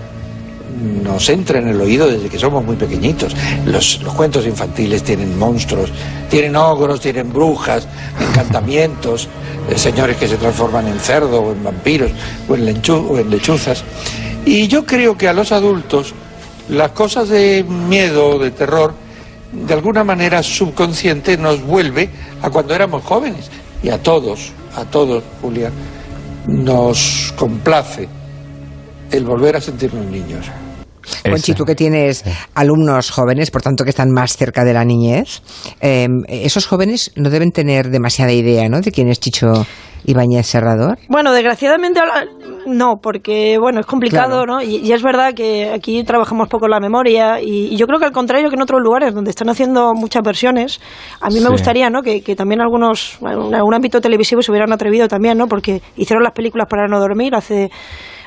nos 0.83 1.29
entra 1.29 1.59
en 1.59 1.69
el 1.69 1.81
oído 1.81 2.07
desde 2.09 2.29
que 2.29 2.39
somos 2.39 2.65
muy 2.65 2.77
pequeñitos. 2.77 3.35
Los, 3.65 3.99
cuentos 4.17 4.47
infantiles 4.47 5.03
tienen 5.03 5.39
monstruos, 5.39 5.91
tienen 6.31 6.57
ogros, 6.57 7.01
tienen 7.01 7.33
brujas, 7.33 7.87
encantamientos, 8.21 9.29
eh, 9.71 9.79
señores 9.79 10.17
que 10.17 10.29
se 10.29 10.37
transforman 10.37 10.87
en 10.89 10.99
cerdo 10.99 11.41
o 11.41 11.53
en 11.53 11.65
vampiros 11.65 12.11
o 12.49 12.55
en, 12.55 12.83
o 12.91 13.19
en 13.19 13.31
lechuzas. 13.31 13.85
Y 14.45 14.69
yo 14.69 14.85
creo 14.87 15.17
que 15.17 15.29
a 15.29 15.33
los 15.33 15.53
adultos 15.53 16.15
las 16.69 16.91
cosas 16.93 17.29
de 17.29 17.65
miedo, 17.65 18.39
de 18.39 18.51
terror, 18.51 18.95
de 19.53 19.75
alguna 19.75 20.05
manera 20.05 20.43
subconsciente 20.43 21.37
nos 21.37 21.63
vuelve 21.63 22.11
a 22.43 22.51
cuando 22.51 22.75
éramos 22.75 23.03
jóvenes. 23.05 23.51
Y 23.83 23.91
a 23.91 24.03
todos, 24.03 24.53
a 24.75 24.85
todos, 24.85 25.23
Julián, 25.41 25.73
nos 26.47 27.33
complace 27.37 28.09
el 29.11 29.25
volver 29.25 29.57
a 29.57 29.61
sentirnos 29.61 30.07
niños. 30.07 30.51
Conchi, 31.25 31.55
tú 31.55 31.65
que 31.65 31.75
tienes 31.75 32.25
alumnos 32.55 33.11
jóvenes, 33.11 33.51
por 33.51 33.63
tanto 33.63 33.85
que 33.85 33.91
están 33.91 34.11
más 34.11 34.37
cerca 34.37 34.65
de 34.65 34.73
la 34.73 34.85
niñez, 34.85 35.43
em, 35.81 36.23
esos 36.29 36.67
jóvenes 36.67 37.13
no 37.17 37.31
deben 37.31 37.53
tener 37.53 37.91
demasiada 37.91 38.33
idea 38.33 38.69
¿no? 38.69 38.81
de 38.81 38.91
quién 38.91 39.09
es 39.09 39.21
Chicho 39.21 39.67
Ibáñez 40.05 40.47
Serrador? 40.47 40.99
Bueno, 41.09 41.33
desgraciadamente 41.33 42.01
no, 42.67 42.97
porque 43.03 43.59
bueno, 43.59 43.81
es 43.81 43.87
complicado, 43.87 44.47
¿no? 44.47 44.63
Y, 44.63 44.93
es 44.93 45.03
verdad 45.03 45.35
que 45.35 45.71
aquí 45.73 46.05
trabajamos 46.05 46.49
poco 46.49 46.69
la 46.69 46.79
memoria 46.79 47.41
y, 47.41 47.77
yo 47.77 47.87
creo 47.87 47.99
que 47.99 48.07
al 48.07 48.13
contrario 48.13 48.49
que 48.49 48.55
en 48.55 48.63
otros 48.63 48.81
lugares 48.81 49.15
donde 49.15 49.31
están 49.31 49.49
haciendo 49.49 49.95
muchas 49.95 50.23
versiones, 50.23 50.81
a 51.21 51.29
mí 51.29 51.41
me 51.41 51.49
gustaría, 51.49 51.91
¿no? 51.91 52.03
Que, 52.03 52.21
también 52.37 52.61
algunos, 52.61 53.19
en 53.21 53.55
algún 53.55 53.75
ámbito 53.75 54.01
televisivo 54.01 54.43
se 54.43 54.51
hubieran 54.53 54.73
atrevido 54.73 55.09
también, 55.09 55.39
¿no? 55.39 55.49
Porque 55.49 55.83
hicieron 55.97 56.23
las 56.23 56.33
películas 56.33 56.69
para 56.69 56.87
no 56.87 57.01
dormir 57.01 57.35
hace 57.35 57.71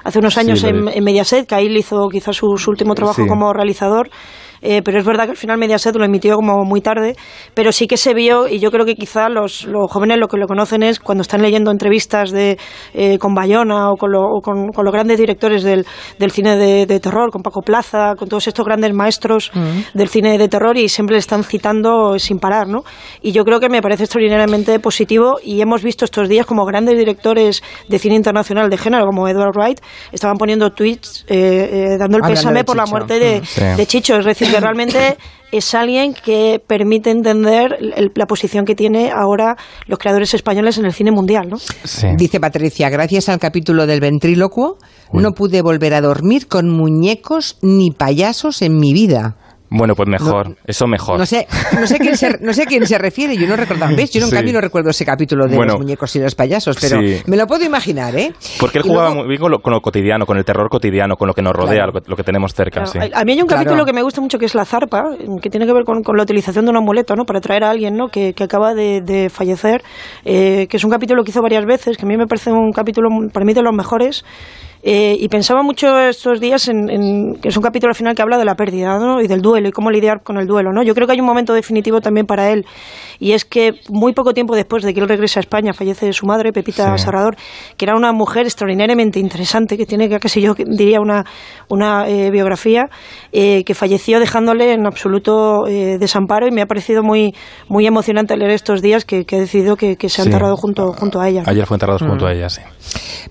hace 0.03 0.19
unos 0.19 0.37
años 0.37 0.63
en, 0.63 0.83
Mediaset, 1.03 1.47
que 1.47 1.55
ahí 1.55 1.67
hizo 1.77 2.07
quizás 2.09 2.35
su, 2.35 2.47
último 2.67 2.95
trabajo 2.95 3.25
como 3.27 3.53
realizador. 3.53 4.09
Eh, 4.61 4.81
pero 4.83 4.99
es 4.99 5.05
verdad 5.05 5.25
que 5.25 5.31
al 5.31 5.37
final 5.37 5.57
Mediaset 5.57 5.95
lo 5.95 6.03
emitió 6.03 6.35
como 6.35 6.63
muy 6.65 6.81
tarde, 6.81 7.15
pero 7.53 7.71
sí 7.71 7.87
que 7.87 7.97
se 7.97 8.13
vio 8.13 8.47
y 8.47 8.59
yo 8.59 8.71
creo 8.71 8.85
que 8.85 8.95
quizá 8.95 9.29
los, 9.29 9.65
los 9.65 9.89
jóvenes 9.91 10.17
lo 10.17 10.27
que 10.27 10.37
lo 10.37 10.47
conocen 10.47 10.83
es 10.83 10.99
cuando 10.99 11.21
están 11.21 11.41
leyendo 11.41 11.71
entrevistas 11.71 12.31
de, 12.31 12.57
eh, 12.93 13.17
con 13.17 13.33
Bayona 13.33 13.91
o, 13.91 13.95
con, 13.95 14.69
con, 14.73 14.85
los 14.85 14.93
grandes 14.93 15.17
directores 15.17 15.63
del, 15.63 15.85
del 16.17 16.31
cine 16.31 16.57
de, 16.57 16.99
terror, 16.99 17.31
con 17.31 17.41
Paco 17.41 17.61
Plaza, 17.61 18.15
con 18.17 18.27
todos 18.27 18.47
estos 18.47 18.65
grandes 18.65 18.93
maestros 18.93 19.51
del 19.93 20.09
cine 20.09 20.37
de 20.37 20.47
terror 20.49 20.75
y 20.77 20.89
siempre 20.89 21.15
le 21.15 21.19
están 21.19 21.43
citando 21.43 22.17
sin 22.19 22.39
parar, 22.39 22.67
¿no? 22.67 22.83
Y 23.21 23.31
yo 23.31 23.45
creo 23.45 23.59
que 23.59 23.69
me 23.69 23.81
parece 23.81 24.03
extraordinariamente 24.03 24.79
positivo 24.79 25.39
y 25.43 25.61
hemos 25.61 25.83
visto 25.83 26.05
estos 26.05 26.27
días 26.27 26.45
como 26.45 26.65
grandes 26.65 26.97
directores 26.97 27.61
de 27.87 27.99
cine 27.99 28.15
internacional 28.15 28.69
de 28.69 28.77
género 28.77 29.05
como 29.05 29.27
Edward 29.27 29.55
Wright 29.55 29.79
estaban 30.11 30.37
poniendo 30.37 30.71
tweets 30.71 31.25
eh, 31.27 31.95
dando 31.97 32.17
el 32.17 32.23
pésame 32.23 32.63
por 32.63 32.75
la 32.75 32.85
muerte 32.85 33.19
de, 33.19 33.41
mm. 33.41 33.77
de 33.77 33.85
Chicho, 33.85 34.17
es 34.17 34.25
decir, 34.25 34.48
que 34.51 34.59
realmente 34.59 35.17
es 35.51 35.73
alguien 35.73 36.13
que 36.13 36.61
permite 36.65 37.09
entender 37.09 37.77
la 38.15 38.25
posición 38.25 38.65
que 38.65 38.75
tiene 38.75 39.11
ahora 39.11 39.55
los 39.87 39.97
creadores 39.97 40.33
españoles 40.33 40.77
en 40.77 40.85
el 40.85 40.93
cine 40.93 41.11
mundial. 41.11 41.49
¿no? 41.49 41.57
Dice 42.17 42.39
Patricia, 42.39 42.89
gracias 42.89 43.29
al 43.29 43.39
capítulo 43.39 43.87
del 43.87 43.99
ventrílocuo, 43.99 44.77
no 45.13 45.31
pude 45.31 45.61
volver 45.61 45.93
a 45.93 46.01
dormir 46.01 46.47
con 46.47 46.69
muñecos 46.69 47.57
ni 47.61 47.91
payasos 47.91 48.61
en 48.61 48.77
mi 48.77 48.93
vida. 48.93 49.37
Bueno, 49.69 49.95
pues 49.95 50.09
mejor, 50.09 50.55
eso 50.65 50.87
mejor. 50.87 51.19
No 51.19 51.25
sé, 51.25 51.47
no 51.79 51.85
sé, 51.85 51.99
quién 51.99 52.17
se, 52.17 52.39
no 52.41 52.53
sé 52.53 52.65
quién 52.65 52.85
se 52.87 52.97
refiere, 52.97 53.37
yo 53.37 53.47
no 53.47 53.55
recuerdo, 53.55 53.85
¿ves? 53.95 54.11
Yo 54.11 54.21
nunca 54.21 54.41
no 54.41 54.61
recuerdo 54.61 54.89
ese 54.89 55.05
capítulo 55.05 55.47
de 55.47 55.55
los 55.55 55.77
muñecos 55.77 56.15
y 56.15 56.19
los 56.19 56.33
payasos, 56.35 56.77
pero 56.79 56.99
me 57.27 57.37
lo 57.37 57.45
puedo 57.45 57.63
imaginar, 57.63 58.15
¿eh? 58.15 58.33
Porque 58.59 58.79
él 58.79 58.83
jugaba 58.83 59.13
muy 59.13 59.27
bien 59.27 59.39
con 59.39 59.51
lo, 59.51 59.81
cotidiano, 59.81 60.25
con 60.25 60.37
el 60.37 60.45
terror 60.45 60.69
cotidiano, 60.69 61.15
con 61.15 61.27
lo 61.27 61.33
que 61.33 61.41
nos 61.41 61.53
rodea, 61.53 61.85
lo, 61.85 62.15
que, 62.15 62.23
tenemos 62.23 62.53
cerca, 62.53 62.85
sí. 62.85 62.97
A 63.13 63.23
mí 63.23 63.33
hay 63.33 63.41
un 63.41 63.47
capítulo 63.47 63.85
que 63.85 63.93
me 63.93 64.01
gusta 64.01 64.21
mucho 64.21 64.39
que 64.39 64.45
es 64.45 64.55
La 64.55 64.65
Zarpa, 64.65 65.03
que 65.41 65.49
tiene 65.49 65.65
que 65.65 65.73
ver 65.73 65.83
con, 65.83 66.01
la 66.17 66.23
utilización 66.23 66.65
de 66.65 66.71
un 66.71 66.77
amuleto, 66.77 67.15
¿no? 67.15 67.25
Para 67.25 67.39
traer 67.39 67.63
a 67.63 67.69
alguien, 67.69 67.95
¿no? 67.95 68.07
Que, 68.07 68.33
acaba 68.39 68.73
de, 68.73 69.29
fallecer, 69.31 69.83
eh, 70.25 70.65
que 70.67 70.77
es 70.77 70.83
un 70.83 70.89
capítulo 70.89 71.23
que 71.23 71.31
hizo 71.31 71.41
varias 71.41 71.65
veces, 71.65 71.97
que 71.97 72.05
a 72.05 72.07
mí 72.07 72.17
me 72.17 72.25
parece 72.25 72.51
un 72.51 72.71
capítulo, 72.71 73.09
para 73.31 73.45
mí, 73.45 73.53
de 73.53 73.61
los 73.61 73.73
mejores, 73.73 74.23
eh, 74.81 75.17
y 75.19 75.27
pensaba 75.27 75.61
mucho 75.61 75.99
estos 75.99 76.39
días 76.39 76.69
en, 76.69 77.35
que 77.41 77.49
es 77.49 77.57
un 77.57 77.63
capítulo 77.63 77.91
al 77.91 77.95
final 77.95 78.15
que 78.15 78.21
habla 78.21 78.37
de 78.37 78.45
la 78.45 78.55
pérdida 78.55 78.97
¿no? 78.97 79.21
y 79.21 79.27
del 79.27 79.41
duelo 79.41 79.67
y 79.67 79.71
cómo 79.71 79.91
lidiar 79.91 80.23
con 80.23 80.37
el 80.37 80.47
duelo. 80.47 80.71
¿no? 80.71 80.83
Yo 80.83 80.93
creo 80.95 81.05
que 81.05 81.13
hay 81.13 81.19
un 81.19 81.25
momento 81.25 81.53
definitivo 81.53 81.99
también 81.99 82.25
para 82.25 82.51
él 82.51 82.65
y 83.19 83.33
es 83.33 83.43
que 83.43 83.73
muy 83.89 84.13
poco 84.13 84.33
tiempo 84.33 84.55
después 84.55 84.83
de 84.83 84.93
que 84.93 85.01
él 85.01 85.09
regrese 85.09 85.39
a 85.39 85.41
España 85.41 85.73
fallece 85.73 86.13
su 86.13 86.25
madre, 86.25 86.53
Pepita 86.53 86.97
Serrador, 86.97 87.35
que 87.75 87.85
era 87.85 87.95
una 87.95 88.13
mujer 88.13 88.45
extraordinariamente 88.45 89.19
interesante, 89.19 89.77
que 89.77 89.85
tiene 89.85 90.09
casi 90.19 90.41
yo 90.41 90.53
diría 90.55 91.01
una, 91.01 91.25
una 91.67 92.07
eh, 92.07 92.31
biografía, 92.31 92.89
eh, 93.33 93.63
que 93.65 93.73
falleció 93.73 94.19
dejándole 94.19 94.73
en 94.73 94.85
absoluto 94.85 95.63
desamparo 95.65 96.47
y 96.47 96.51
me 96.51 96.61
ha 96.61 96.65
parecido 96.65 97.03
muy, 97.03 97.35
muy 97.67 97.85
emocionante 97.85 98.37
leer 98.37 98.51
estos 98.51 98.81
días 98.81 99.03
que, 99.03 99.25
he 99.29 99.39
decidido 99.39 99.75
que, 99.75 99.97
se 100.09 100.21
ha 100.21 100.25
enterrado 100.25 100.55
junto, 100.55 100.93
junto 100.93 101.19
a 101.19 101.27
ella. 101.27 101.43
Ayer 101.45 101.65
fue 101.65 101.75
enterrado 101.75 101.99
junto 101.99 102.25
a 102.25 102.29
mm. 102.29 102.37
ella, 102.37 102.49
sí. 102.49 102.61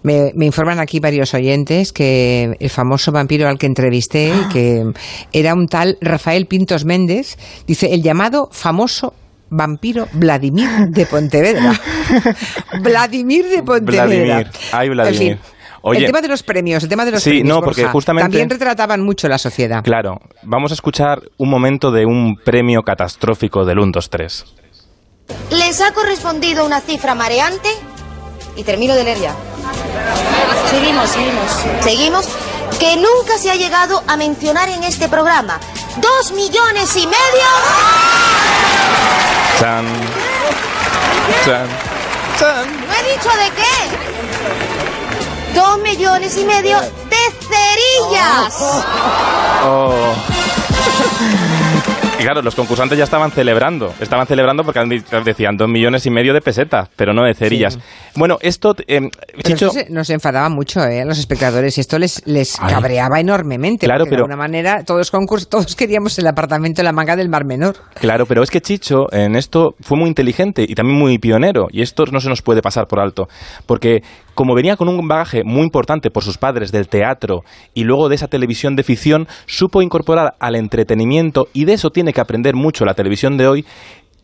Me, 0.03 0.33
me 0.35 0.47
informan 0.47 0.79
aquí 0.79 1.01
varios 1.01 1.35
oyentes 1.39 1.93
que 1.93 2.57
el 2.59 2.71
famoso 2.71 3.13
vampiro 3.13 3.49
al 3.49 3.59
que 3.59 3.67
entrevisté, 3.67 4.33
que 4.53 4.85
era 5.33 5.55
un 5.55 5.67
tal 5.67 5.99
Rafael 6.01 6.47
Pintos 6.47 6.85
Méndez, 6.85 7.39
dice 7.67 7.95
el 7.95 8.03
llamado 8.03 8.49
famoso 8.53 9.15
vampiro 9.51 10.07
Vladimir 10.13 10.69
de 10.91 11.07
Pontevedra. 11.07 11.73
Vladimir 12.83 13.49
de 13.49 13.63
Pontevedra. 13.63 14.07
Vladimir. 14.07 14.47
Ay, 14.73 14.89
Vladimir. 14.89 15.39
el 15.95 16.07
tema 16.07 16.21
de 16.21 16.29
los 16.29 16.43
premios, 16.43 16.83
el 16.83 16.89
tema 16.89 17.05
de 17.05 17.13
los 17.13 17.23
sí, 17.23 17.31
premios, 17.31 17.57
no, 17.57 17.63
porque 17.63 17.85
justamente 17.87 18.25
también 18.25 18.51
retrataban 18.51 19.03
mucho 19.03 19.29
la 19.29 19.39
sociedad. 19.39 19.83
Claro, 19.83 20.21
vamos 20.43 20.73
a 20.73 20.75
escuchar 20.75 21.23
un 21.39 21.51
momento 21.51 21.91
de 21.91 22.05
un 22.05 22.37
premio 22.45 22.83
catastrófico 22.83 23.65
del 23.65 23.79
1 23.79 23.93
2 23.93 24.11
3. 24.11 24.45
Les 25.51 25.81
ha 25.81 25.93
correspondido 25.93 26.65
una 26.65 26.81
cifra 26.81 27.15
mareante 27.15 27.69
y 28.57 28.65
termino 28.65 28.95
de 28.95 29.05
leer 29.05 29.19
ya. 29.19 29.48
Seguimos, 30.71 31.11
seguimos. 31.11 31.51
Seguimos. 31.83 32.27
Que 32.79 32.97
nunca 32.97 33.39
se 33.39 33.51
ha 33.51 33.55
llegado 33.55 34.03
a 34.07 34.17
mencionar 34.17 34.69
en 34.69 34.85
este 34.85 35.09
programa. 35.09 35.59
Dos 35.97 36.33
millones 36.33 36.95
y 36.97 37.07
medio. 37.07 37.49
Chan. 39.59 39.87
Chan. 41.45 41.69
Chan. 42.39 42.87
¿No 42.87 42.95
he 42.95 43.03
dicho 43.13 43.31
de 43.31 43.51
qué? 43.57 43.75
Dos 45.59 45.79
millones 45.79 46.37
y 46.37 46.45
medio 46.45 46.79
de 46.81 47.17
cerillas. 47.49 48.55
Oh. 49.65 50.15
Y 52.19 52.23
claro, 52.23 52.43
los 52.43 52.55
concursantes 52.55 52.99
ya 52.99 53.05
estaban 53.05 53.31
celebrando. 53.31 53.95
Estaban 54.01 54.27
celebrando 54.27 54.65
porque 54.65 54.81
decían 55.25 55.57
dos 55.57 55.69
millones 55.69 56.05
y 56.07 56.11
medio 56.11 56.35
de 56.35 56.41
pesetas, 56.41 56.89
pero 56.97 57.13
no 57.13 57.23
de 57.25 57.35
cerillas. 57.35 57.79
Bueno, 58.17 58.39
esto... 58.41 58.75
Eh, 58.89 59.09
Chicho... 59.45 59.71
nos 59.91 60.11
enfadaba 60.11 60.49
mucho 60.49 60.81
eh, 60.85 61.03
a 61.03 61.05
los 61.05 61.19
espectadores. 61.19 61.79
Esto 61.79 61.99
les, 61.99 62.27
les 62.27 62.57
cabreaba 62.57 63.21
enormemente. 63.21 63.87
Claro, 63.87 64.05
pero... 64.05 64.17
De 64.17 64.23
alguna 64.23 64.37
manera, 64.37 64.83
todos, 64.85 65.13
todos 65.49 65.77
queríamos 65.77 66.19
el 66.19 66.27
apartamento 66.27 66.81
en 66.81 66.87
la 66.87 66.93
manga 66.93 67.15
del 67.15 67.29
Mar 67.29 67.45
Menor. 67.45 67.77
Claro, 68.01 68.27
pero 68.27 68.43
es 68.43 68.51
que 68.51 68.61
Chicho 68.61 69.13
en 69.13 69.37
esto 69.37 69.77
fue 69.81 69.97
muy 69.97 70.09
inteligente 70.09 70.65
y 70.67 70.75
también 70.75 70.99
muy 70.99 71.19
pionero. 71.19 71.69
Y 71.71 71.83
esto 71.83 72.05
no 72.11 72.19
se 72.19 72.29
nos 72.29 72.43
puede 72.43 72.63
pasar 72.63 72.89
por 72.89 72.99
alto. 72.99 73.29
Porque 73.67 74.03
como 74.39 74.55
venía 74.55 74.77
con 74.77 74.89
un 74.89 75.09
bagaje 75.09 75.43
muy 75.43 75.65
importante 75.65 76.13
por 76.13 76.23
sus 76.23 76.39
padres 76.39 76.71
del 76.71 76.87
teatro 76.87 77.43
y 77.75 77.83
luego 77.83 78.09
de 78.09 78.15
esa 78.15 78.29
televisión 78.29 78.77
de 78.77 78.85
ficción, 78.85 79.27
supo 79.47 79.83
incorporar 79.83 80.37
al 80.39 80.55
entretenimiento 80.55 81.49
y 81.53 81.65
de 81.65 81.73
eso 81.73 81.91
tiene 81.91 82.13
que 82.13 82.21
aprender 82.21 82.55
mucho 82.55 82.85
la 82.85 82.95
televisión 82.95 83.37
de 83.37 83.49
hoy 83.49 83.67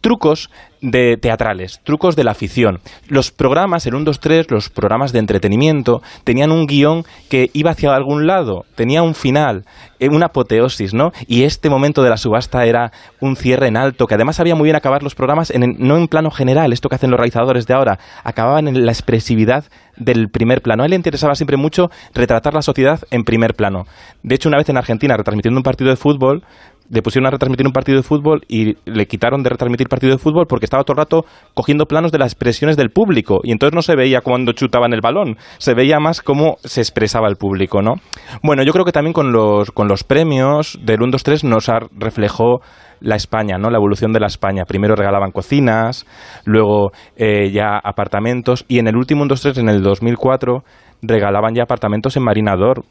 trucos 0.04 0.50
de 0.82 1.16
teatrales, 1.16 1.80
trucos 1.82 2.14
de 2.14 2.25
la 2.25 2.32
afición. 2.32 2.80
Los 3.08 3.30
programas, 3.30 3.87
el 3.87 3.94
1, 3.94 4.04
2, 4.04 4.20
3, 4.20 4.50
los 4.50 4.68
programas 4.68 5.14
de 5.14 5.18
entretenimiento, 5.18 6.02
tenían 6.25 6.52
un 6.52 6.66
guion 6.66 7.04
que 7.30 7.49
iba 7.54 7.70
hacia 7.70 7.94
algún 7.94 8.26
lado, 8.26 8.66
tenía 8.75 9.02
un 9.02 9.14
final, 9.14 9.64
eh, 9.99 10.11
una 10.11 10.26
apoteosis, 10.26 10.92
¿no? 10.92 11.12
Y 11.26 11.44
este 11.44 11.70
momento 11.70 12.02
de 12.02 12.11
la 12.11 12.18
subasta 12.18 12.66
era 12.66 12.92
un 13.20 13.34
cierre 13.34 13.68
en 13.68 13.78
alto, 13.78 14.06
que 14.06 14.14
además 14.14 14.37
sabía 14.37 14.54
muy 14.54 14.64
bien 14.64 14.76
acabar 14.76 15.02
los 15.02 15.14
programas 15.14 15.50
en, 15.50 15.62
no 15.78 15.96
en 15.96 16.06
plano 16.06 16.30
general, 16.30 16.75
esto 16.75 16.90
que 16.90 16.96
hacen 16.96 17.11
los 17.11 17.18
realizadores 17.18 17.66
de 17.66 17.73
ahora, 17.73 17.99
acababan 18.25 18.68
en 18.68 18.84
la 18.84 18.92
expresividad 18.92 19.64
del 19.96 20.28
primer 20.28 20.61
plano. 20.61 20.82
A 20.82 20.87
él 20.87 20.90
le 20.90 20.96
interesaba 20.96 21.34
siempre 21.34 21.56
mucho 21.56 21.88
retratar 22.12 22.52
la 22.52 22.61
sociedad 22.61 23.00
en 23.11 23.23
primer 23.23 23.54
plano. 23.54 23.84
De 24.23 24.34
hecho, 24.34 24.50
una 24.50 24.58
vez 24.58 24.68
en 24.68 24.76
Argentina, 24.76 25.17
retransmitiendo 25.17 25.58
un 25.58 25.62
partido 25.62 25.88
de 25.88 25.97
fútbol, 25.97 26.43
le 26.90 27.02
pusieron 27.02 27.26
a 27.26 27.30
retransmitir 27.30 27.66
un 27.66 27.73
partido 27.73 27.99
de 27.99 28.02
fútbol 28.02 28.42
y 28.49 28.76
le 28.84 29.06
quitaron 29.06 29.42
de 29.42 29.50
retransmitir 29.50 29.88
partido 29.88 30.12
de 30.12 30.18
fútbol 30.18 30.47
porque 30.49 30.66
estaba 30.66 30.84
todo 30.84 30.94
el 30.94 30.99
rato 30.99 31.25
cogiendo 31.54 31.86
planos 31.86 32.12
de 32.12 32.18
las 32.18 32.32
expresiones 32.32 32.76
del 32.76 32.90
público 32.90 33.40
y 33.42 33.52
entonces 33.52 33.75
no 33.75 33.82
se 33.82 33.97
veía 33.97 34.20
cuando 34.20 34.52
chutaban 34.52 34.92
el 34.92 35.00
balón, 35.00 35.36
se 35.58 35.75
veía 35.75 35.99
más 35.99 36.20
cómo 36.20 36.56
se 36.64 36.80
expresaba 36.80 37.28
el 37.28 37.36
público, 37.36 37.82
¿no? 37.82 37.94
Bueno, 38.42 38.62
yo 38.62 38.73
creo 38.73 38.84
que 38.84 38.92
también 38.92 39.12
con 39.12 39.32
los, 39.32 39.70
con 39.70 39.88
los 39.88 40.04
premios 40.04 40.78
del 40.82 41.02
1, 41.02 41.12
2, 41.12 41.23
3 41.23 41.44
nos 41.44 41.70
reflejó 41.92 42.60
la 43.00 43.16
España, 43.16 43.58
¿no? 43.58 43.70
La 43.70 43.78
evolución 43.78 44.12
de 44.12 44.20
la 44.20 44.26
España. 44.26 44.64
Primero 44.64 44.94
regalaban 44.94 45.30
cocinas, 45.30 46.06
luego 46.44 46.90
eh, 47.16 47.50
ya 47.50 47.78
apartamentos 47.82 48.64
y 48.68 48.78
en 48.78 48.88
el 48.88 48.97
último 48.97 49.23
1, 49.23 49.28
2, 49.28 49.42
3, 49.42 49.58
en 49.58 49.68
el 49.68 49.82
2004, 49.82 50.64
regalaban 51.02 51.54
ya 51.54 51.64
apartamentos 51.64 52.16
en 52.16 52.25
Marinador 52.25 52.84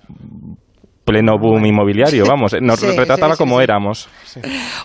pleno 1.04 1.38
boom 1.38 1.66
inmobiliario, 1.66 2.26
vamos, 2.26 2.54
nos 2.62 2.82
retrataba 2.82 3.36
como 3.36 3.60
éramos. 3.62 4.08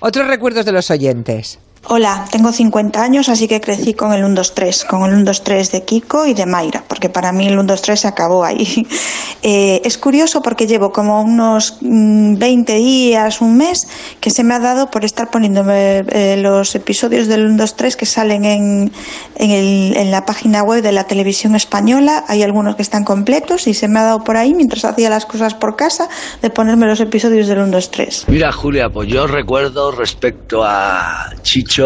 Otros 0.01 0.27
recuerdos 0.27 0.65
de 0.65 0.73
los 0.73 0.91
oyentes. 0.91 1.59
Hola, 1.87 2.27
tengo 2.31 2.53
50 2.53 3.01
años, 3.01 3.29
así 3.29 3.47
que 3.47 3.61
crecí 3.61 3.95
con 3.95 4.13
el 4.13 4.23
1-2-3, 4.25 4.87
con 4.87 5.05
el 5.05 5.25
1-2-3 5.25 5.71
de 5.71 5.85
Kiko 5.85 6.27
y 6.27 6.35
de 6.35 6.45
Mayra, 6.45 6.83
porque 6.87 7.09
para 7.09 7.33
mí 7.33 7.47
el 7.47 7.57
1-2-3 7.57 7.97
se 7.97 8.09
acabó 8.09 8.45
ahí. 8.45 8.87
Eh, 9.41 9.83
es 9.85 9.99
curioso 9.99 10.43
porque 10.43 10.67
llevo 10.67 10.91
como 10.91 11.23
unos 11.23 11.79
20 11.81 12.41
mm, 12.41 12.77
días, 12.77 13.41
un 13.41 13.57
mes, 13.57 13.87
que 14.21 14.31
se 14.31 14.43
me 14.43 14.53
ha 14.53 14.59
dado 14.59 14.91
por 14.91 15.05
estar 15.05 15.31
poniéndome 15.31 15.99
eh, 16.09 16.37
los 16.37 16.75
episodios 16.75 17.29
del 17.29 17.49
1-2-3 17.49 17.95
que 17.95 18.05
salen 18.05 18.45
en, 18.45 18.93
en, 19.37 20.11
la 20.11 20.25
página 20.25 20.65
web 20.65 20.83
de 20.83 20.91
la 20.91 21.05
televisión 21.05 21.55
española. 21.55 22.25
Hay 22.27 22.43
algunos 22.43 22.75
que 22.75 22.83
están 22.83 23.05
completos 23.05 23.69
y 23.69 23.75
se 23.75 23.87
me 23.87 24.01
ha 24.01 24.03
dado 24.03 24.25
por 24.25 24.37
ahí, 24.37 24.55
mientras 24.55 24.85
hacía 24.85 25.09
las 25.09 25.25
cosas 25.25 25.55
por 25.55 25.77
casa, 25.77 26.09
de 26.43 26.51
ponerme 26.51 26.87
los 26.87 26.99
episodios 26.99 27.47
del 27.47 27.61
1-2-3. 27.61 28.25
Mira, 28.27 28.51
Julia, 28.51 28.91
pues 28.93 29.09
yo 29.09 29.29
recuerdo 29.29 29.93
respecto 29.93 30.65
a 30.65 31.31
Chicho 31.43 31.78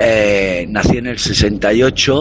eh, 0.00 0.66
nací 0.68 0.98
en 0.98 1.06
el 1.06 1.18
68 1.18 2.12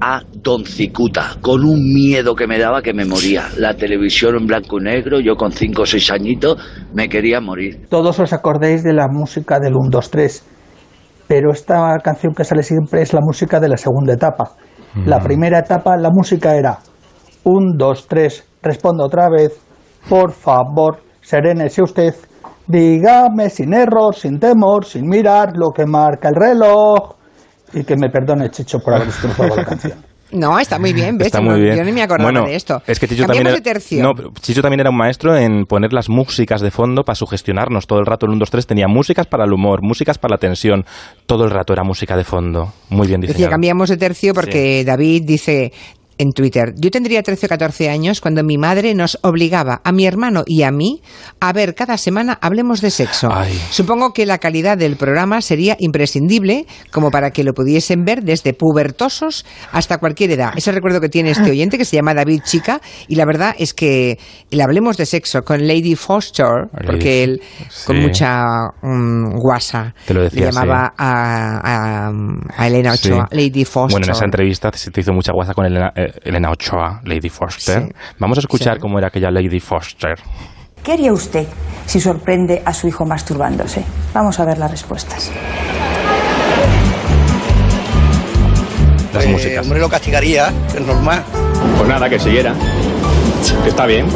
a 0.00 0.20
Don 0.34 0.64
Cicuta, 0.64 1.36
con 1.40 1.64
un 1.64 1.80
miedo 1.94 2.34
que 2.34 2.46
me 2.46 2.58
daba 2.58 2.82
que 2.82 2.92
me 2.92 3.04
moría. 3.04 3.48
La 3.56 3.74
televisión 3.74 4.36
en 4.36 4.46
blanco 4.46 4.80
y 4.80 4.84
negro, 4.84 5.20
yo 5.20 5.36
con 5.36 5.52
5 5.52 5.82
o 5.82 5.86
6 5.86 6.10
añitos 6.10 6.56
me 6.92 7.08
quería 7.08 7.40
morir. 7.40 7.86
Todos 7.88 8.18
os 8.18 8.32
acordéis 8.32 8.82
de 8.82 8.92
la 8.92 9.06
música 9.08 9.60
del 9.60 9.74
1, 9.74 9.90
2, 9.90 10.10
3, 10.10 10.44
pero 11.28 11.52
esta 11.52 11.96
canción 12.02 12.34
que 12.34 12.44
sale 12.44 12.62
siempre 12.62 13.02
es 13.02 13.12
la 13.12 13.20
música 13.22 13.60
de 13.60 13.68
la 13.68 13.76
segunda 13.76 14.14
etapa. 14.14 14.56
La 15.06 15.20
primera 15.20 15.60
etapa, 15.60 15.96
la 15.96 16.10
música 16.12 16.54
era 16.56 16.78
1, 17.44 17.74
2, 17.78 18.08
3, 18.08 18.44
responda 18.62 19.06
otra 19.06 19.28
vez, 19.30 19.58
por 20.08 20.32
favor, 20.32 20.98
serénese 21.20 21.82
usted, 21.82 22.14
Dígame 22.66 23.50
sin 23.50 23.74
error, 23.74 24.14
sin 24.14 24.38
temor, 24.38 24.84
sin 24.84 25.08
mirar 25.08 25.56
lo 25.56 25.70
que 25.70 25.84
marca 25.86 26.28
el 26.28 26.36
reloj. 26.36 27.16
Y 27.74 27.84
que 27.84 27.96
me 27.96 28.10
perdone 28.10 28.50
Chicho 28.50 28.78
por 28.78 28.94
haber 28.94 29.06
destrozado 29.06 29.56
la 29.56 29.64
canción. 29.66 30.12
No, 30.32 30.58
está 30.58 30.78
muy 30.78 30.92
bien, 30.92 31.18
¿ves? 31.18 31.26
Está 31.26 31.40
muy 31.42 31.60
bien. 31.60 31.76
Yo 31.76 31.84
ni 31.84 31.92
me 31.92 32.02
acordaba 32.02 32.46
de 32.46 32.54
esto. 32.54 32.82
Es 32.86 32.98
que 32.98 33.06
Chicho 33.06 33.26
también, 33.26 33.46
era, 33.46 33.58
no, 34.02 34.12
Chicho 34.40 34.62
también 34.62 34.80
era 34.80 34.90
un 34.90 34.96
maestro 34.96 35.36
en 35.36 35.66
poner 35.66 35.92
las 35.92 36.08
músicas 36.08 36.62
de 36.62 36.70
fondo 36.70 37.02
para 37.02 37.14
sugestionarnos 37.14 37.86
todo 37.86 37.98
el 37.98 38.06
rato. 38.06 38.26
El 38.26 38.32
1, 38.32 38.38
2, 38.40 38.50
3 38.50 38.66
tenía 38.66 38.88
músicas 38.88 39.26
para 39.26 39.44
el 39.44 39.52
humor, 39.52 39.80
músicas 39.82 40.16
para 40.16 40.34
la 40.34 40.38
tensión. 40.38 40.84
Todo 41.26 41.44
el 41.44 41.50
rato 41.50 41.74
era 41.74 41.84
música 41.84 42.16
de 42.16 42.24
fondo. 42.24 42.72
Muy 42.88 43.08
bien 43.08 43.20
diseñado. 43.20 43.38
Decía, 43.38 43.50
cambiamos 43.50 43.90
de 43.90 43.98
tercio 43.98 44.32
porque 44.32 44.84
David 44.84 45.24
dice, 45.26 45.72
en 46.18 46.32
Twitter. 46.32 46.74
Yo 46.76 46.90
tendría 46.90 47.22
13 47.22 47.46
o 47.46 47.48
14 47.48 47.88
años 47.88 48.20
cuando 48.20 48.42
mi 48.44 48.58
madre 48.58 48.94
nos 48.94 49.18
obligaba 49.22 49.80
a 49.84 49.92
mi 49.92 50.06
hermano 50.06 50.42
y 50.46 50.62
a 50.62 50.70
mí 50.70 51.02
a 51.40 51.52
ver 51.52 51.74
cada 51.74 51.96
semana 51.96 52.38
Hablemos 52.40 52.80
de 52.80 52.90
Sexo. 52.90 53.30
Supongo 53.70 54.12
que 54.12 54.26
la 54.26 54.38
calidad 54.38 54.76
del 54.78 54.96
programa 54.96 55.40
sería 55.40 55.76
imprescindible 55.78 56.66
como 56.90 57.10
para 57.10 57.30
que 57.30 57.44
lo 57.44 57.54
pudiesen 57.54 58.04
ver 58.04 58.22
desde 58.22 58.54
pubertosos 58.54 59.44
hasta 59.72 59.98
cualquier 59.98 60.32
edad. 60.32 60.52
Ese 60.56 60.72
recuerdo 60.72 61.00
que 61.00 61.08
tiene 61.08 61.30
este 61.30 61.50
oyente 61.50 61.78
que 61.78 61.84
se 61.84 61.96
llama 61.96 62.14
David 62.14 62.42
Chica 62.44 62.80
y 63.08 63.16
la 63.16 63.24
verdad 63.24 63.54
es 63.58 63.74
que 63.74 64.18
el 64.50 64.60
Hablemos 64.60 64.96
de 64.96 65.06
Sexo 65.06 65.42
con 65.42 65.66
Lady 65.66 65.94
Foster, 65.94 66.68
porque 66.86 67.24
él 67.24 67.42
con 67.86 68.00
mucha 68.00 68.44
um, 68.82 69.30
guasa 69.38 69.94
le 70.08 70.28
llamaba 70.30 70.92
a, 70.96 72.10
Elena 72.66 72.92
Ochoa, 72.92 73.28
Lady 73.30 73.64
Foster. 73.64 73.92
Bueno, 73.92 74.06
en 74.06 74.12
esa 74.12 74.24
entrevista 74.24 74.70
se 74.72 74.90
te 74.90 75.00
hizo 75.00 75.12
mucha 75.12 75.32
guasa 75.32 75.54
con 75.54 75.66
Elena, 75.66 75.92
eh, 75.94 76.11
Elena 76.22 76.50
Ochoa, 76.50 77.00
Lady 77.04 77.28
Foster. 77.28 77.94
Vamos 78.18 78.38
a 78.38 78.40
escuchar 78.40 78.78
cómo 78.78 78.98
era 78.98 79.08
aquella 79.08 79.30
Lady 79.30 79.60
Foster. 79.60 80.18
¿Qué 80.82 80.92
haría 80.92 81.12
usted 81.12 81.46
si 81.86 82.00
sorprende 82.00 82.62
a 82.64 82.74
su 82.74 82.88
hijo 82.88 83.04
masturbándose? 83.06 83.84
Vamos 84.12 84.38
a 84.40 84.44
ver 84.44 84.58
las 84.58 84.70
respuestas. 84.70 85.30
Las 89.12 89.24
pues, 89.24 89.28
músicas. 89.28 89.64
hombre 89.64 89.78
lo 89.78 89.88
castigaría, 89.88 90.52
es 90.74 90.80
normal. 90.80 91.22
Pues 91.76 91.88
nada, 91.88 92.08
que 92.08 92.18
siguiera. 92.18 92.54
Que 93.62 93.68
está 93.68 93.86
bien. 93.86 94.06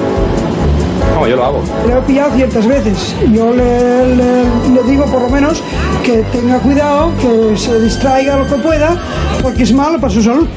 No, 1.14 1.26
yo 1.26 1.36
lo 1.36 1.44
hago. 1.44 1.62
Le 1.86 1.98
he 1.98 2.02
pillado 2.02 2.34
ciertas 2.34 2.66
veces. 2.66 3.14
Yo 3.32 3.52
le, 3.54 4.16
le, 4.16 4.82
digo 4.88 5.04
por 5.06 5.22
lo 5.22 5.28
menos 5.28 5.62
que 6.04 6.22
tenga 6.32 6.58
cuidado, 6.58 7.12
que 7.20 7.56
se 7.56 7.80
distraiga 7.80 8.36
lo 8.36 8.46
que 8.48 8.56
pueda, 8.56 8.96
porque 9.42 9.62
es 9.62 9.72
malo 9.72 10.00
para 10.00 10.12
su 10.12 10.22
salud 10.22 10.48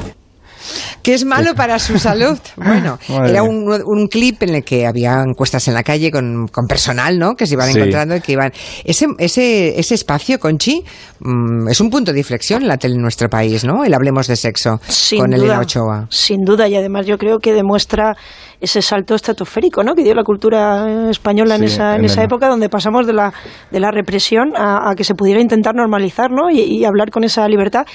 que 1.02 1.14
es 1.14 1.24
malo 1.24 1.54
para 1.54 1.78
su 1.78 1.98
salud. 1.98 2.38
Bueno, 2.56 2.98
era 3.26 3.42
un, 3.42 4.06
clip 4.08 4.42
en 4.42 4.56
el 4.56 4.64
que 4.64 4.86
había 4.86 5.22
encuestas 5.22 5.66
en 5.68 5.74
la 5.74 5.82
calle 5.82 6.10
con, 6.10 6.46
personal, 6.68 7.18
¿no? 7.18 7.34
Que 7.34 7.46
se 7.46 7.54
iban 7.54 7.68
encontrando 7.70 8.16
y 8.16 8.20
que 8.20 8.32
iban... 8.32 8.52
Ese, 8.84 9.06
ese, 9.18 9.78
ese 9.78 9.94
espacio, 9.94 10.38
Conchi, 10.38 10.84
mm, 11.20 11.68
es 11.68 11.80
un 11.80 11.90
punto 11.90 12.12
de 12.12 12.18
inflexión 12.18 12.62
en 12.62 12.68
la 12.68 12.76
tele 12.76 12.94
en 12.94 13.02
nuestro 13.02 13.28
país, 13.28 13.64
¿no? 13.64 13.84
El 13.84 13.94
Hablemos 13.94 14.26
de 14.26 14.36
Sexo 14.36 14.80
con 15.16 15.32
Elena 15.32 15.60
Ochoa. 15.60 16.06
Sin 16.10 16.44
duda, 16.44 16.68
y 16.68 16.76
además 16.76 17.06
yo 17.06 17.18
creo 17.18 17.38
que 17.38 17.52
demuestra 17.52 18.16
ese 18.60 18.82
salto 18.82 19.14
estratosférico, 19.14 19.82
¿no? 19.82 19.94
Que 19.94 20.02
dio 20.02 20.14
la 20.14 20.24
cultura 20.24 21.10
española 21.10 21.56
en 21.56 21.64
esa, 21.64 21.96
en 21.96 22.04
esa 22.04 22.22
época, 22.22 22.48
donde 22.48 22.68
pasamos 22.68 23.06
de 23.06 23.12
la, 23.12 23.32
de 23.70 23.80
la 23.80 23.90
represión 23.90 24.52
a, 24.56 24.94
que 24.96 25.04
se 25.04 25.14
pudiera 25.14 25.40
intentar 25.40 25.74
normalizar, 25.74 26.30
¿no? 26.30 26.50
y 26.50 26.84
hablar 26.84 27.10
con 27.10 27.24
esa 27.24 27.48
libertad 27.48 27.86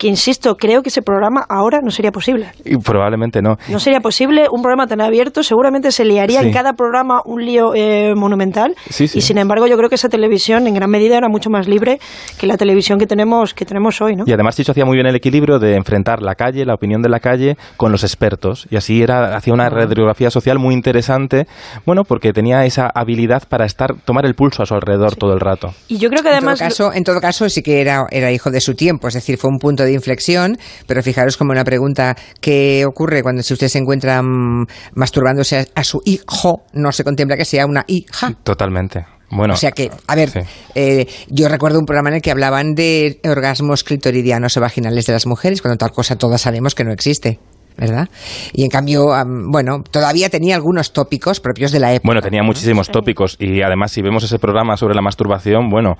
que 0.00 0.08
insisto, 0.08 0.56
creo 0.56 0.82
que 0.82 0.88
ese 0.88 1.02
programa 1.02 1.44
ahora 1.46 1.80
no 1.82 1.90
sería 1.90 2.10
posible. 2.10 2.52
Y 2.64 2.78
probablemente 2.78 3.42
no. 3.42 3.58
No 3.68 3.78
sería 3.78 4.00
posible 4.00 4.46
un 4.50 4.62
programa 4.62 4.86
tan 4.86 5.02
abierto, 5.02 5.42
seguramente 5.42 5.92
se 5.92 6.06
liaría 6.06 6.40
en 6.40 6.52
cada 6.52 6.72
programa 6.72 7.20
un 7.26 7.44
lío 7.44 7.74
eh, 7.74 8.14
monumental. 8.16 8.74
y 8.98 9.20
sin 9.20 9.36
embargo, 9.36 9.66
yo 9.66 9.76
creo 9.76 9.90
que 9.90 9.96
esa 9.96 10.08
televisión 10.08 10.66
en 10.66 10.72
gran 10.72 10.88
medida 10.88 11.18
era 11.18 11.28
mucho 11.28 11.50
más 11.50 11.68
libre 11.68 11.98
que 12.38 12.46
la 12.46 12.56
televisión 12.56 12.98
que 12.98 13.06
tenemos, 13.06 13.52
que 13.52 13.66
tenemos 13.66 14.00
hoy. 14.00 14.16
¿no? 14.16 14.24
Y 14.26 14.32
además 14.32 14.56
Chicho 14.56 14.72
hacía 14.72 14.86
muy 14.86 14.96
bien 14.96 15.06
el 15.06 15.16
equilibrio 15.16 15.58
de 15.58 15.76
enfrentar 15.76 16.22
la 16.22 16.34
calle, 16.34 16.64
la 16.64 16.72
opinión 16.72 17.02
de 17.02 17.10
la 17.10 17.20
calle, 17.20 17.58
con 17.76 17.92
los 17.92 18.02
expertos. 18.02 18.66
Y 18.70 18.76
así 18.76 19.02
era, 19.02 19.36
hacía 19.36 19.52
una 19.52 19.68
radiografía 20.10 20.30
social 20.30 20.58
muy 20.58 20.74
interesante, 20.74 21.46
bueno, 21.86 22.04
porque 22.04 22.32
tenía 22.32 22.64
esa 22.64 22.90
habilidad 22.94 23.44
para 23.48 23.64
estar, 23.64 23.94
tomar 24.04 24.26
el 24.26 24.34
pulso 24.34 24.62
a 24.62 24.66
su 24.66 24.74
alrededor 24.74 25.16
todo 25.16 25.32
el 25.32 25.40
rato. 25.40 25.72
Y 25.88 25.98
yo 25.98 26.08
creo 26.08 26.22
que 26.22 26.30
además. 26.30 26.60
En 26.60 26.68
todo 26.68 26.68
caso, 26.68 26.92
en 26.94 27.04
todo 27.04 27.20
caso 27.20 27.48
sí 27.48 27.62
que 27.62 27.80
era, 27.80 28.06
era 28.10 28.32
hijo 28.32 28.50
de 28.50 28.60
su 28.60 28.74
tiempo, 28.74 29.08
es 29.08 29.14
decir, 29.14 29.38
fue 29.38 29.50
un 29.50 29.58
punto 29.58 29.84
de 29.84 29.92
inflexión, 29.92 30.58
pero 30.86 31.02
fijaros 31.02 31.36
como 31.36 31.52
una 31.52 31.64
pregunta, 31.64 32.16
¿qué 32.40 32.84
ocurre 32.86 33.22
cuando 33.22 33.42
si 33.42 33.52
usted 33.52 33.68
se 33.68 33.78
encuentra 33.78 34.22
mm, 34.22 34.66
masturbándose 34.94 35.66
a, 35.74 35.84
su 35.84 36.00
hijo, 36.04 36.64
no 36.72 36.92
se 36.92 37.04
contempla 37.04 37.36
que 37.36 37.44
sea 37.44 37.66
una 37.66 37.84
hija? 37.86 38.32
Totalmente. 38.42 39.06
Bueno, 39.32 39.54
o 39.54 39.56
sea 39.56 39.70
que, 39.70 39.90
a 40.08 40.16
ver, 40.16 40.44
eh, 40.74 41.06
yo 41.28 41.48
recuerdo 41.48 41.78
un 41.78 41.86
programa 41.86 42.08
en 42.08 42.16
el 42.16 42.22
que 42.22 42.32
hablaban 42.32 42.74
de 42.74 43.20
orgasmos 43.22 43.84
clitoridianos 43.84 44.56
o 44.56 44.60
vaginales 44.60 45.06
de 45.06 45.12
las 45.12 45.26
mujeres, 45.26 45.62
cuando 45.62 45.78
tal 45.78 45.92
cosa 45.92 46.16
todas 46.16 46.40
sabemos 46.40 46.74
que 46.74 46.82
no 46.82 46.92
existe. 46.92 47.38
¿Verdad? 47.80 48.08
Y 48.52 48.64
en 48.64 48.68
cambio, 48.68 49.06
bueno, 49.50 49.82
todavía 49.90 50.28
tenía 50.28 50.54
algunos 50.54 50.92
tópicos 50.92 51.40
propios 51.40 51.72
de 51.72 51.80
la 51.80 51.94
época. 51.94 52.06
Bueno, 52.06 52.20
tenía 52.20 52.42
muchísimos 52.42 52.90
tópicos 52.90 53.36
y 53.40 53.62
además 53.62 53.90
si 53.90 54.02
vemos 54.02 54.22
ese 54.22 54.38
programa 54.38 54.76
sobre 54.76 54.94
la 54.94 55.02
masturbación, 55.02 55.68
bueno, 55.70 55.96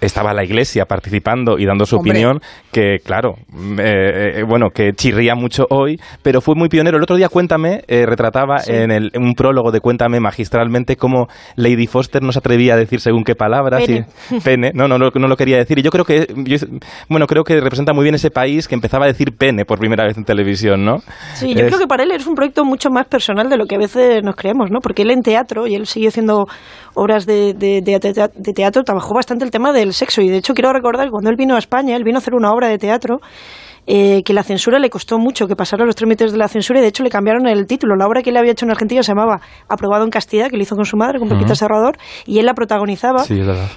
estaba 0.00 0.34
la 0.34 0.44
iglesia 0.44 0.84
participando 0.84 1.58
y 1.58 1.64
dando 1.64 1.86
su 1.86 1.96
opinión, 1.96 2.40
que 2.70 2.98
claro, 3.02 3.36
eh, 3.78 4.40
eh, 4.40 4.42
bueno, 4.46 4.68
que 4.74 4.92
chirría 4.92 5.34
mucho 5.34 5.64
hoy, 5.70 5.98
pero 6.22 6.40
fue 6.40 6.54
muy 6.54 6.68
pionero. 6.68 6.98
El 6.98 7.02
otro 7.02 7.16
día 7.16 7.28
Cuéntame 7.28 7.82
eh, 7.88 8.04
retrataba 8.04 8.56
en, 8.66 8.90
el, 8.90 9.10
un 9.16 9.34
prólogo 9.34 9.70
de 9.70 9.80
Cuéntame 9.80 10.20
magistralmente 10.20 10.96
cómo 10.96 11.28
Lady 11.56 11.86
Foster 11.86 12.22
no 12.22 12.32
se 12.32 12.40
atrevía 12.40 12.74
a 12.74 12.76
decir 12.76 13.00
según 13.00 13.24
qué 13.24 13.34
palabras 13.34 13.84
pene. 13.84 14.06
y 14.30 14.40
pene, 14.40 14.72
no, 14.74 14.88
no, 14.88 14.98
no, 14.98 15.28
lo 15.28 15.36
quería 15.36 15.56
decir. 15.56 15.78
Y 15.78 15.82
yo 15.82 15.90
creo 15.90 16.04
que, 16.04 16.26
bueno, 17.08 17.26
creo 17.26 17.44
que 17.44 17.58
representa 17.60 17.92
muy 17.92 18.02
bien 18.02 18.14
ese 18.14 18.30
país 18.30 18.68
que 18.68 18.74
empezaba 18.74 19.04
a 19.04 19.08
decir 19.08 19.32
pene 19.38 19.64
por 19.64 19.78
primera 19.78 20.04
vez 20.04 20.18
en 20.18 20.24
televisión, 20.24 20.84
¿no? 20.84 20.98
Sí, 21.34 21.54
yo 21.54 21.66
creo 21.66 21.78
que 21.78 21.86
para 21.86 22.02
él 22.02 22.12
es 22.12 22.26
un 22.26 22.34
proyecto 22.34 22.64
mucho 22.64 22.90
más 22.90 23.06
personal 23.06 23.48
de 23.48 23.56
lo 23.56 23.66
que 23.66 23.76
a 23.76 23.78
veces 23.78 24.22
nos 24.22 24.36
creemos, 24.36 24.70
¿no? 24.70 24.80
Porque 24.80 25.02
él 25.02 25.10
en 25.10 25.22
teatro, 25.22 25.66
y 25.66 25.74
él 25.74 25.86
siguió 25.86 26.08
haciendo 26.08 26.46
obras 26.94 27.26
de, 27.26 27.54
de, 27.54 27.80
de, 27.82 28.52
teatro, 28.52 28.82
trabajó 28.82 29.14
bastante 29.14 29.44
el 29.44 29.50
tema 29.50 29.72
del 29.72 29.92
sexo. 29.92 30.20
Y 30.22 30.28
de 30.28 30.38
hecho 30.38 30.54
quiero 30.54 30.72
recordar 30.72 31.06
que 31.06 31.10
cuando 31.10 31.30
él 31.30 31.36
vino 31.36 31.56
a 31.56 31.58
España, 31.58 31.96
él 31.96 32.04
vino 32.04 32.18
a 32.18 32.20
hacer 32.20 32.34
una 32.34 32.50
obra 32.50 32.68
de 32.68 32.78
teatro 32.78 33.20
eh, 33.86 34.22
que 34.24 34.32
la 34.32 34.44
censura 34.44 34.78
le 34.78 34.90
costó 34.90 35.18
mucho, 35.18 35.48
que 35.48 35.56
pasaron 35.56 35.86
los 35.86 35.96
trámites 35.96 36.30
de 36.30 36.38
la 36.38 36.46
censura 36.46 36.78
y 36.78 36.82
de 36.82 36.88
hecho 36.88 37.02
le 37.02 37.10
cambiaron 37.10 37.48
el 37.48 37.66
título. 37.66 37.96
La 37.96 38.06
obra 38.06 38.22
que 38.22 38.30
él 38.30 38.36
había 38.36 38.52
hecho 38.52 38.64
en 38.64 38.70
Argentina 38.70 39.02
se 39.02 39.08
llamaba 39.08 39.40
Aprobado 39.68 40.04
en 40.04 40.10
Castilla, 40.10 40.48
que 40.48 40.56
lo 40.56 40.62
hizo 40.62 40.76
con 40.76 40.84
su 40.84 40.96
madre, 40.96 41.18
con 41.18 41.28
Pequita 41.28 41.56
Serrador, 41.56 41.96
y 42.24 42.38
él 42.38 42.46
la 42.46 42.54
protagonizaba. 42.54 43.24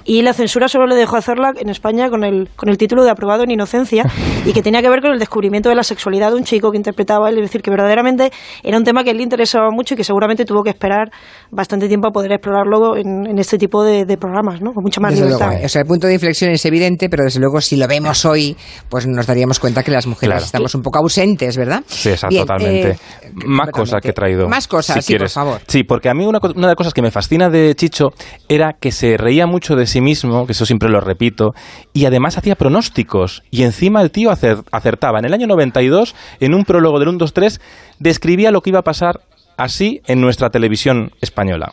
y 0.04 0.22
la 0.22 0.32
censura 0.32 0.68
solo 0.68 0.86
le 0.86 0.94
dejó 0.94 1.16
hacerla 1.16 1.52
en 1.58 1.68
España 1.68 2.08
con 2.08 2.22
el, 2.22 2.48
con 2.54 2.68
el 2.68 2.78
título 2.78 3.02
de 3.02 3.10
Aprobado 3.10 3.42
en 3.42 3.50
Inocencia 3.50 4.04
y 4.46 4.52
que 4.52 4.62
tenía 4.62 4.80
que 4.80 4.88
ver 4.88 5.00
con 5.00 5.10
el 5.10 5.18
descubrimiento 5.18 5.68
de 5.68 5.74
la 5.74 5.82
sexualidad 5.82 6.30
de 6.30 6.36
un 6.36 6.44
chico 6.44 6.70
que 6.70 6.76
interpretaba 6.76 7.28
él, 7.28 7.38
es 7.38 7.42
decir, 7.42 7.62
que 7.62 7.70
verdaderamente 7.70 8.30
era 8.62 8.78
un 8.78 8.84
tema 8.84 9.02
que 9.02 9.10
a 9.10 9.12
él 9.12 9.18
le 9.18 9.24
interesaba 9.24 9.70
mucho 9.70 9.94
y 9.94 9.96
que 9.96 10.04
seguramente 10.04 10.44
tuvo 10.44 10.62
que 10.62 10.70
esperar 10.70 11.10
bastante 11.50 11.88
tiempo 11.88 12.08
a 12.08 12.10
poder 12.12 12.32
explorarlo 12.32 12.96
en, 12.96 13.26
en 13.26 13.38
este 13.38 13.58
tipo 13.58 13.82
de, 13.82 14.16
programas, 14.16 14.62
¿no? 14.62 14.72
con 14.72 14.82
mucha 14.82 15.00
más 15.00 15.14
libertad. 15.14 15.50
o 15.62 15.68
sea, 15.68 15.82
el 15.82 15.86
punto 15.86 16.06
de 16.06 16.14
inflexión 16.14 16.50
es 16.50 16.64
evidente, 16.64 17.08
pero 17.08 17.24
desde 17.24 17.40
luego 17.40 17.60
si 17.60 17.76
lo 17.76 17.86
vemos 17.86 18.24
hoy, 18.24 18.56
pues 18.88 19.06
nos 19.06 19.26
daríamos 19.26 19.58
cuenta 19.58 19.82
que 19.82 19.95
las 19.96 20.06
mujeres 20.06 20.44
estamos 20.44 20.74
un 20.74 20.82
poco 20.82 20.98
ausentes, 20.98 21.56
¿verdad? 21.56 21.82
Sí, 21.86 22.10
totalmente. 22.38 22.90
Eh, 22.90 22.98
más 23.46 23.70
cosas 23.70 24.00
que 24.00 24.10
he 24.10 24.12
traído. 24.12 24.48
Más 24.48 24.68
cosas, 24.68 25.04
sí, 25.04 25.16
por 25.16 25.28
favor. 25.28 25.60
Sí, 25.66 25.84
porque 25.84 26.08
a 26.08 26.14
mí 26.14 26.24
una, 26.24 26.38
una 26.42 26.68
de 26.68 26.72
las 26.72 26.76
cosas 26.76 26.94
que 26.94 27.02
me 27.02 27.10
fascina 27.10 27.48
de 27.48 27.74
Chicho 27.74 28.08
era 28.48 28.74
que 28.78 28.92
se 28.92 29.16
reía 29.16 29.46
mucho 29.46 29.74
de 29.74 29.86
sí 29.86 30.00
mismo, 30.00 30.46
que 30.46 30.52
eso 30.52 30.66
siempre 30.66 30.88
lo 30.88 31.00
repito, 31.00 31.52
y 31.92 32.04
además 32.04 32.38
hacía 32.38 32.54
pronósticos. 32.54 33.42
Y 33.50 33.62
encima 33.62 34.02
el 34.02 34.10
tío 34.10 34.30
acertaba. 34.30 35.18
En 35.18 35.24
el 35.24 35.34
año 35.34 35.46
92, 35.46 36.14
en 36.40 36.54
un 36.54 36.64
prólogo 36.64 36.98
del 36.98 37.08
1, 37.08 37.18
2, 37.18 37.32
3, 37.32 37.60
describía 37.98 38.50
lo 38.50 38.60
que 38.60 38.70
iba 38.70 38.80
a 38.80 38.84
pasar 38.84 39.20
así 39.56 40.00
en 40.06 40.20
nuestra 40.20 40.50
televisión 40.50 41.12
española. 41.20 41.72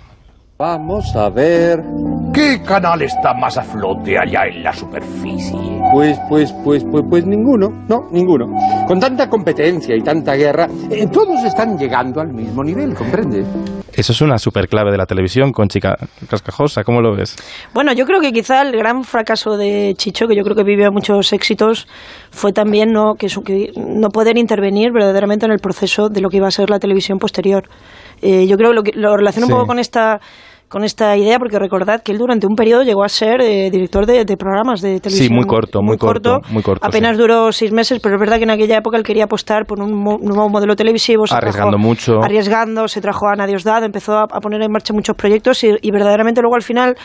Vamos 0.63 1.13
a 1.17 1.29
ver. 1.29 1.83
¿Qué 2.33 2.61
canal 2.65 3.01
está 3.01 3.33
más 3.33 3.57
a 3.57 3.63
flote 3.63 4.17
allá 4.17 4.47
en 4.47 4.63
la 4.63 4.71
superficie? 4.71 5.59
Pues, 5.91 6.17
pues, 6.29 6.53
pues, 6.63 6.85
pues, 6.89 7.03
pues 7.09 7.25
ninguno. 7.25 7.67
No, 7.89 8.07
ninguno. 8.11 8.45
Con 8.87 8.97
tanta 8.97 9.27
competencia 9.27 9.93
y 9.93 9.99
tanta 9.99 10.35
guerra, 10.35 10.69
eh, 10.89 11.05
todos 11.11 11.43
están 11.43 11.77
llegando 11.77 12.21
al 12.21 12.31
mismo 12.31 12.63
nivel, 12.63 12.95
¿comprende? 12.95 13.43
Eso 13.91 14.13
es 14.13 14.21
una 14.21 14.37
super 14.37 14.69
clave 14.69 14.89
de 14.89 14.97
la 14.97 15.05
televisión, 15.05 15.51
con 15.51 15.67
Chica 15.67 15.97
Cascajosa. 16.29 16.85
¿Cómo 16.85 17.01
lo 17.01 17.13
ves? 17.13 17.35
Bueno, 17.73 17.91
yo 17.91 18.05
creo 18.05 18.21
que 18.21 18.31
quizá 18.31 18.61
el 18.61 18.71
gran 18.71 19.03
fracaso 19.03 19.57
de 19.57 19.95
Chicho, 19.97 20.27
que 20.27 20.35
yo 20.35 20.43
creo 20.43 20.55
que 20.55 20.63
vivió 20.63 20.89
muchos 20.93 21.33
éxitos, 21.33 21.89
fue 22.31 22.53
también 22.53 22.93
no, 22.93 23.15
que, 23.15 23.27
que 23.27 23.73
no 23.75 24.07
poder 24.09 24.37
intervenir 24.37 24.93
verdaderamente 24.93 25.45
en 25.45 25.51
el 25.51 25.59
proceso 25.59 26.07
de 26.07 26.21
lo 26.21 26.29
que 26.29 26.37
iba 26.37 26.47
a 26.47 26.51
ser 26.51 26.69
la 26.69 26.79
televisión 26.79 27.19
posterior. 27.19 27.65
Eh, 28.21 28.47
yo 28.47 28.55
creo 28.55 28.69
que 28.69 28.75
lo, 28.75 28.83
que, 28.83 28.91
lo 28.95 29.17
relaciono 29.17 29.47
un 29.47 29.51
poco 29.51 29.67
con 29.67 29.79
esta 29.79 30.21
con 30.73 30.83
esta 30.83 31.15
idea, 31.15 31.37
porque 31.37 31.59
recordad 31.59 32.01
que 32.01 32.11
él 32.11 32.17
durante 32.17 32.47
un 32.47 32.55
periodo 32.55 32.81
llegó 32.81 33.03
a 33.03 33.07
ser 33.07 33.41
eh, 33.41 33.69
director 33.69 34.07
de, 34.07 34.25
programas 34.35 34.81
de 34.81 34.99
televisión. 34.99 35.27
Sí, 35.27 35.31
muy 35.31 35.45
corto, 35.45 35.83
muy, 35.83 35.99
corto, 35.99 36.39
muy 36.49 36.63
corto. 36.63 36.83
Apenas 36.83 37.15
duró 37.15 37.51
seis 37.51 37.71
meses, 37.71 37.99
pero 38.01 38.15
es 38.15 38.19
verdad 38.19 38.37
que 38.37 38.45
en 38.45 38.49
aquella 38.49 38.79
época 38.79 38.97
él 38.97 39.03
quería 39.03 39.25
apostar 39.25 39.67
por 39.67 39.79
un 39.79 39.91
nuevo 39.91 40.49
modelo 40.49 40.75
televisivo. 40.75 41.25
arriesgando 41.29 41.77
mucho. 41.77 42.23
Arriesgando, 42.23 42.87
se 42.87 43.01
trajo 43.01 43.27
a 43.27 43.33
Ana 43.33 43.45
Diosdado, 43.45 43.85
empezó 43.85 44.17
a, 44.17 44.27
poner 44.27 44.63
en 44.63 44.71
marcha 44.71 44.93
muchos 44.93 45.15
proyectos 45.15 45.63
y, 45.63 45.91
verdaderamente 45.91 46.41
luego 46.41 46.55
al 46.55 46.63
final 46.63 46.95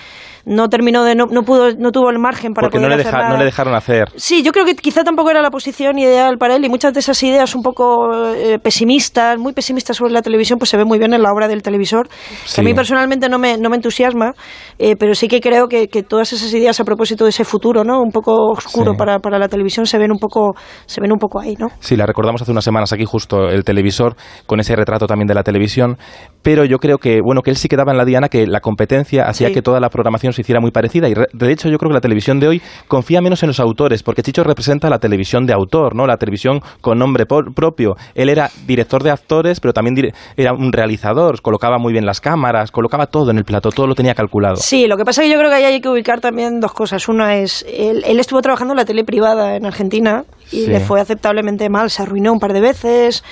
no 0.46 0.68
terminó 0.68 1.04
de 1.04 1.14
no, 1.14 1.26
no 1.26 1.42
pudo 1.42 1.72
no 1.76 1.92
tuvo 1.92 2.09
el 2.09 2.18
margen 2.18 2.54
para 2.54 2.68
porque 2.68 2.78
poder 2.78 2.90
no 2.90 2.96
le, 2.96 3.28
no 3.28 3.37
le 3.37 3.44
dejaron 3.44 3.74
hacer 3.74 4.09
sí 4.16 4.42
yo 4.42 4.52
creo 4.52 4.64
que 4.64 4.74
quizá 4.76 5.04
tampoco 5.04 5.31
era 5.31 5.42
la 5.42 5.50
posición 5.50 5.98
ideal 5.98 6.38
para 6.38 6.57
él 6.57 6.64
y 6.64 6.70
muchas 6.70 6.94
de 6.94 7.00
esas 7.00 7.22
ideas 7.22 7.54
un 7.54 7.62
poco 7.62 8.33
eh, 8.35 8.59
pesimistas 8.59 9.37
muy 9.38 9.52
pesimistas 9.52 9.98
sobre 9.98 10.12
la 10.12 10.22
televisión 10.22 10.59
pues 10.59 10.70
se 10.70 10.78
ve 10.78 10.87
muy 10.87 10.98
bien 10.98 11.12
en 11.12 11.22
la 11.22 11.33
obra 11.33 11.48
del 11.48 11.62
televisor 11.62 12.09
que 12.54 12.61
a 12.62 12.64
mí 12.64 12.72
personalmente 12.72 13.28
no 13.28 13.38
me 13.38 13.58
no 13.61 13.71
me 13.71 13.77
entusiasma, 13.77 14.33
eh, 14.79 14.97
pero 14.99 15.14
sí 15.14 15.29
que 15.29 15.40
creo 15.40 15.68
que, 15.68 15.88
que, 15.88 16.03
todas 16.03 16.33
esas 16.33 16.53
ideas 16.53 16.79
a 16.81 16.85
propósito 16.85 17.25
de 17.25 17.31
ese 17.31 17.44
futuro, 17.44 17.85
¿no? 17.85 18.01
Un 18.01 18.11
poco 18.11 18.51
oscuro 18.51 18.94
para, 18.94 19.18
para, 19.18 19.38
la 19.38 19.49
televisión 19.49 19.87
se 19.87 19.99
ven 19.99 20.11
un 20.11 20.18
poco 20.18 20.55
se 20.87 21.01
ven 21.01 21.12
un 21.12 21.18
poco 21.18 21.40
ahí, 21.40 21.55
¿no? 21.59 21.68
Sí, 21.81 21.97
la 21.97 22.07
recordamos 22.07 22.40
hace 22.42 22.53
unas 22.53 22.64
semanas 22.64 22.92
aquí 22.92 23.05
justo 23.05 23.49
el 23.49 23.64
televisor 23.64 24.16
con 24.47 24.61
ese 24.61 24.75
retrato 24.77 25.07
también 25.07 25.27
de 25.27 25.35
la 25.35 25.42
televisión, 25.42 25.99
pero 26.42 26.64
yo 26.64 26.79
creo 26.79 26.99
que 26.99 27.21
bueno 27.23 27.42
que 27.42 27.51
él 27.51 27.57
sí 27.57 27.68
quedaba 27.68 27.92
en 27.92 27.99
la 27.99 28.05
diana 28.05 28.29
que 28.29 28.47
la 28.47 28.61
competencia 28.61 29.25
hacía 29.25 29.53
que 29.53 29.62
toda 29.62 29.81
la 29.81 29.90
programación 29.90 30.33
se 30.33 30.42
hiciera 30.42 30.61
muy 30.61 30.71
parecida 30.71 31.09
y 31.09 31.14
de 31.14 31.53
hecho 31.53 31.68
yo 31.68 31.79
creo 31.79 31.90
que 31.90 31.94
la 31.94 32.01
televisión 32.01 32.40
de 32.40 32.49
hoy 32.49 32.62
confía 32.87 33.21
menos 33.21 33.42
en 33.42 33.49
los 33.49 33.61
autores 33.61 34.03
porque 34.03 34.23
Chicho 34.23 34.44
representa 34.44 34.88
la 34.88 34.99
televisión 34.99 35.47
de 35.47 35.53
autor, 35.53 35.94
¿no? 35.94 36.07
La 36.07 36.16
televisión 36.16 36.61
con 36.81 36.99
nombre 36.99 37.27
propio. 37.27 37.97
Él 38.14 38.29
era 38.29 38.51
director 38.66 39.03
de 39.03 39.11
actores, 39.11 39.61
pero 39.61 39.73
también 39.73 40.12
era 40.37 40.53
un 40.53 40.73
realizador, 40.73 41.40
colocaba 41.42 41.79
muy 41.79 41.92
bien 41.92 42.07
las 42.07 42.21
cámaras, 42.21 42.71
colocaba 42.71 43.07
todo 43.07 43.31
en 43.31 43.38
el 43.38 43.44
plato, 43.48 43.70
todo 43.70 43.87
lo 43.87 43.94
tenía 43.94 44.14
calculado. 44.14 44.56
Sí, 44.56 44.87
lo 44.87 44.96
que 44.96 45.04
pasa 45.04 45.22
es 45.22 45.26
que 45.26 45.32
yo 45.32 45.38
creo 45.38 45.50
que 45.50 45.56
ahí 45.56 45.64
hay 45.64 45.80
que 45.80 45.88
ubicar 45.88 46.20
también 46.20 46.61
dos 46.61 46.72
cosas. 46.72 47.08
Una 47.08 47.37
es, 47.37 47.64
él, 47.66 48.04
estuvo 48.20 48.40
trabajando 48.42 48.74
en 48.74 48.76
la 48.76 48.84
tele 48.84 49.04
privada 49.04 49.56
en 49.56 49.64
Argentina 49.64 50.24
y 50.52 50.66
le 50.66 50.80
fue 50.80 51.00
aceptablemente 51.00 51.68
mal, 51.68 51.90
se 51.90 52.02
arruinó 52.02 52.32
un 52.32 52.38
par 52.38 52.52
de 52.52 52.61
veces. 52.61 53.24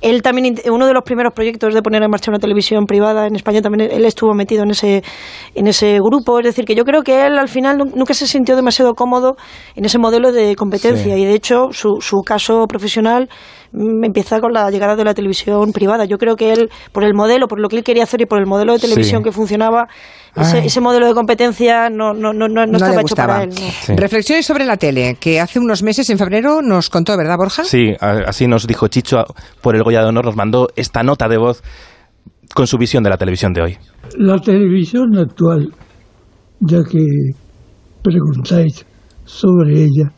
Él 0.00 0.22
también, 0.22 0.56
uno 0.70 0.86
de 0.86 0.94
los 0.94 1.02
primeros 1.04 1.32
proyectos 1.34 1.74
de 1.74 1.82
poner 1.82 2.02
en 2.02 2.10
marcha 2.10 2.30
una 2.30 2.38
televisión 2.38 2.86
privada 2.86 3.26
en 3.26 3.36
España, 3.36 3.60
también 3.60 3.90
él 3.90 4.04
estuvo 4.06 4.32
metido 4.34 4.62
en 4.62 4.70
ese, 4.70 5.02
en 5.54 5.66
ese 5.66 5.98
grupo. 6.00 6.38
Es 6.38 6.46
decir, 6.46 6.64
que 6.64 6.74
yo 6.74 6.84
creo 6.84 7.02
que 7.02 7.26
él 7.26 7.38
al 7.38 7.48
final 7.48 7.78
nunca 7.78 8.14
se 8.14 8.26
sintió 8.26 8.56
demasiado 8.56 8.94
cómodo 8.94 9.36
en 9.76 9.84
ese 9.84 9.98
modelo 9.98 10.32
de 10.32 10.56
competencia 10.56 11.16
y 11.16 11.24
de 11.24 11.34
hecho 11.34 11.68
su, 11.72 12.00
su 12.00 12.22
caso 12.24 12.66
profesional 12.66 13.28
empieza 13.72 14.40
con 14.40 14.52
la 14.52 14.70
llegada 14.70 14.96
de 14.96 15.04
la 15.04 15.14
televisión 15.14 15.72
privada. 15.72 16.04
Yo 16.04 16.18
creo 16.18 16.36
que 16.36 16.52
él, 16.52 16.70
por 16.92 17.04
el 17.04 17.14
modelo, 17.14 17.46
por 17.46 17.60
lo 17.60 17.68
que 17.68 17.76
él 17.76 17.84
quería 17.84 18.04
hacer 18.04 18.20
y 18.20 18.26
por 18.26 18.38
el 18.38 18.46
modelo 18.46 18.72
de 18.72 18.78
televisión 18.78 19.22
que 19.22 19.32
funcionaba, 19.32 19.88
ese, 20.36 20.80
modelo 20.80 21.06
de 21.06 21.14
competencia 21.14 21.90
no, 21.90 22.12
no, 22.12 22.32
no, 22.32 22.48
no, 22.48 22.62
estaba 22.62 23.00
hecho 23.00 23.14
para 23.14 23.44
él. 23.44 23.50
Reflexiones 23.96 24.46
sobre 24.46 24.64
la 24.64 24.76
tele, 24.76 25.16
que 25.20 25.40
hace 25.40 25.58
unos 25.58 25.82
meses, 25.82 26.08
en 26.10 26.18
febrero, 26.18 26.62
nos 26.62 26.90
contó, 26.90 27.16
¿verdad, 27.16 27.36
Borja? 27.36 27.64
Sí, 27.64 27.92
así 28.00 28.46
nos 28.46 28.66
dijo 28.66 28.88
Chicho 28.88 29.24
por 29.60 29.76
el 29.76 29.82
Goya 29.82 30.02
de 30.02 30.08
Honor, 30.08 30.24
nos 30.26 30.36
mandó 30.36 30.68
esta 30.76 31.02
nota 31.02 31.28
de 31.28 31.38
voz 31.38 31.62
con 32.54 32.66
su 32.66 32.78
visión 32.78 33.02
de 33.02 33.10
la 33.10 33.16
televisión 33.16 33.52
de 33.52 33.62
hoy. 33.62 33.76
La 34.18 34.38
televisión 34.38 35.16
actual, 35.16 35.72
ya 36.60 36.82
que 36.82 37.04
preguntáis 38.02 38.84
sobre 39.24 39.84
ella, 39.84 40.12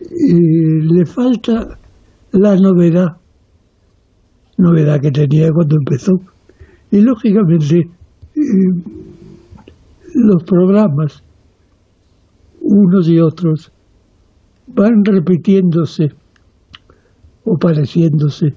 eh, 0.00 0.80
le 0.80 1.06
falta 1.06 1.78
la 2.32 2.56
novedad, 2.56 3.16
novedad 4.56 5.00
que 5.00 5.10
tenía 5.10 5.50
cuando 5.52 5.76
empezó. 5.76 6.12
Y 6.90 7.00
lógicamente 7.00 7.90
los 10.14 10.42
programas, 10.44 11.22
unos 12.60 13.08
y 13.08 13.18
otros, 13.18 13.72
van 14.66 15.04
repitiéndose 15.04 16.08
o 17.44 17.56
pareciéndose. 17.58 18.48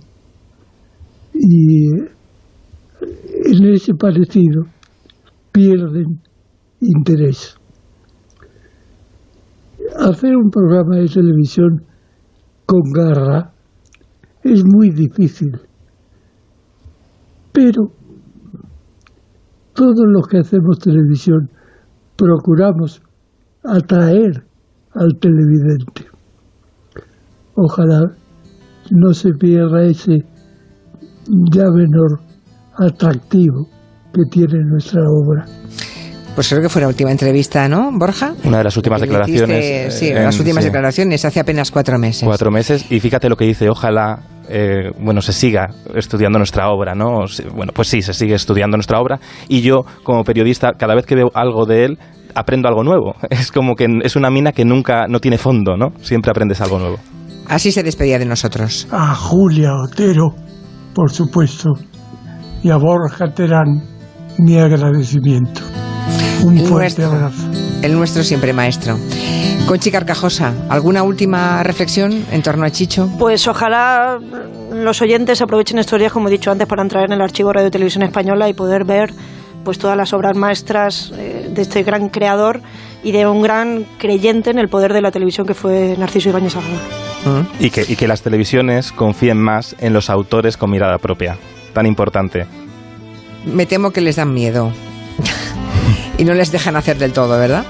Y 1.34 1.90
en 3.46 3.74
ese 3.74 3.94
parecido 3.94 4.64
pierden 5.52 6.22
interés. 6.82 7.58
Hacer 9.98 10.36
un 10.36 10.50
programa 10.50 10.98
de 10.98 11.08
televisión 11.08 11.84
con 12.66 12.82
garra 12.94 13.55
es 14.46 14.64
muy 14.64 14.92
difícil, 14.92 15.60
pero 17.52 17.92
todos 19.74 20.06
los 20.08 20.28
que 20.28 20.38
hacemos 20.38 20.78
televisión 20.78 21.50
procuramos 22.16 23.02
atraer 23.64 24.46
al 24.94 25.18
televidente. 25.20 26.06
Ojalá 27.56 28.02
no 28.92 29.14
se 29.14 29.32
pierda 29.34 29.84
ese 29.84 30.24
menor 31.74 32.20
atractivo 32.78 33.68
que 34.14 34.22
tiene 34.30 34.64
nuestra 34.64 35.02
obra. 35.10 35.46
Pues 36.36 36.50
creo 36.50 36.62
que 36.62 36.68
fue 36.68 36.82
la 36.82 36.90
última 36.90 37.12
entrevista, 37.12 37.68
¿no, 37.70 37.92
Borja? 37.98 38.34
Una 38.44 38.58
de 38.58 38.66
las 38.66 38.76
últimas 38.76 39.00
declaraciones. 39.00 39.94
sí, 39.94 40.14
las 40.14 40.38
últimas 40.38 40.66
declaraciones, 40.66 41.24
hace 41.24 41.40
apenas 41.40 41.72
cuatro 41.72 41.98
meses. 41.98 42.24
Cuatro 42.26 42.52
meses, 42.52 42.86
y 42.92 43.00
fíjate 43.00 43.30
lo 43.30 43.38
que 43.38 43.46
dice, 43.46 43.70
ojalá 43.70 44.20
eh, 44.50 44.92
bueno, 45.00 45.22
se 45.22 45.34
siga 45.34 45.70
estudiando 45.96 46.38
nuestra 46.38 46.70
obra, 46.70 46.94
¿no? 46.94 47.26
Bueno, 47.56 47.72
pues 47.74 47.88
sí, 47.88 48.02
se 48.02 48.14
sigue 48.14 48.36
estudiando 48.36 48.78
nuestra 48.78 49.00
obra 49.00 49.20
y 49.48 49.62
yo, 49.62 49.86
como 50.04 50.24
periodista, 50.24 50.74
cada 50.78 50.94
vez 50.94 51.06
que 51.06 51.16
veo 51.16 51.32
algo 51.34 51.66
de 51.66 51.86
él, 51.86 52.00
aprendo 52.36 52.68
algo 52.68 52.84
nuevo. 52.84 53.16
Es 53.30 53.52
como 53.52 53.76
que 53.76 53.88
es 54.04 54.16
una 54.16 54.30
mina 54.30 54.52
que 54.52 54.66
nunca, 54.66 55.08
no 55.08 55.20
tiene 55.20 55.38
fondo, 55.38 55.78
¿no? 55.78 55.94
Siempre 56.02 56.32
aprendes 56.32 56.62
algo 56.62 56.80
nuevo. 56.80 56.98
Así 57.48 57.72
se 57.72 57.84
despedía 57.84 58.20
de 58.20 58.26
nosotros. 58.26 58.88
A 58.92 59.16
Julia 59.16 59.72
Otero, 59.74 60.34
por 60.94 61.12
supuesto, 61.12 61.70
y 62.64 62.72
a 62.72 62.78
Borja 62.78 63.34
Terán, 63.34 63.84
mi 64.40 64.58
agradecimiento. 64.58 65.62
Un 66.44 66.60
fuerte 66.66 67.04
abrazo. 67.04 67.50
El 67.82 67.94
nuestro 67.94 68.24
siempre 68.24 68.54
maestro. 68.54 68.98
Conchi 69.68 69.90
Carcajosa, 69.90 70.54
¿alguna 70.70 71.02
última 71.02 71.64
reflexión 71.64 72.24
en 72.32 72.44
torno 72.44 72.66
a 72.66 72.70
Chicho? 72.70 73.10
Pues 73.18 73.48
ojalá 73.48 74.20
los 74.72 75.02
oyentes 75.02 75.42
aprovechen 75.42 75.80
estos 75.80 76.00
días, 76.00 76.12
como 76.12 76.28
he 76.28 76.32
dicho 76.32 76.52
antes, 76.52 76.68
para 76.68 76.84
entrar 76.84 77.06
en 77.06 77.14
el 77.14 77.22
archivo 77.22 77.52
Radio 77.52 77.72
Televisión 77.72 78.04
Española 78.04 78.48
y 78.48 78.54
poder 78.54 78.86
ver 78.86 79.12
pues 79.64 79.80
todas 79.80 79.98
las 79.98 80.14
obras 80.14 80.38
maestras 80.38 81.12
eh, 81.18 81.50
de 81.52 81.62
este 81.64 81.82
gran 81.82 82.10
creador 82.10 82.62
y 83.04 83.12
de 83.12 83.26
un 83.26 83.42
gran 83.42 83.86
creyente 83.98 84.52
en 84.52 84.60
el 84.60 84.70
poder 84.70 84.94
de 84.94 85.02
la 85.02 85.10
televisión 85.10 85.48
que 85.48 85.56
fue 85.56 85.96
Narciso 85.98 86.30
Ibáñez 86.30 86.54
Serrador. 86.54 86.80
Mm. 87.26 87.64
Y, 87.64 87.70
que, 87.72 87.86
y 87.88 87.96
que 87.96 88.08
las 88.08 88.22
televisiones 88.22 88.92
confíen 88.92 89.42
más 89.42 89.76
en 89.80 89.94
los 89.94 90.12
autores 90.12 90.58
con 90.58 90.70
mirada 90.70 91.00
propia, 91.00 91.38
tan 91.74 91.88
importante. 91.88 92.46
Me 93.46 93.66
temo 93.66 93.90
que 93.90 94.02
les 94.02 94.18
dan 94.18 94.32
miedo 94.32 94.72
y 96.18 96.24
no 96.24 96.34
les 96.34 96.52
dejan 96.52 96.76
hacer 96.76 96.98
del 96.98 97.14
todo, 97.14 97.38
¿verdad? 97.38 97.66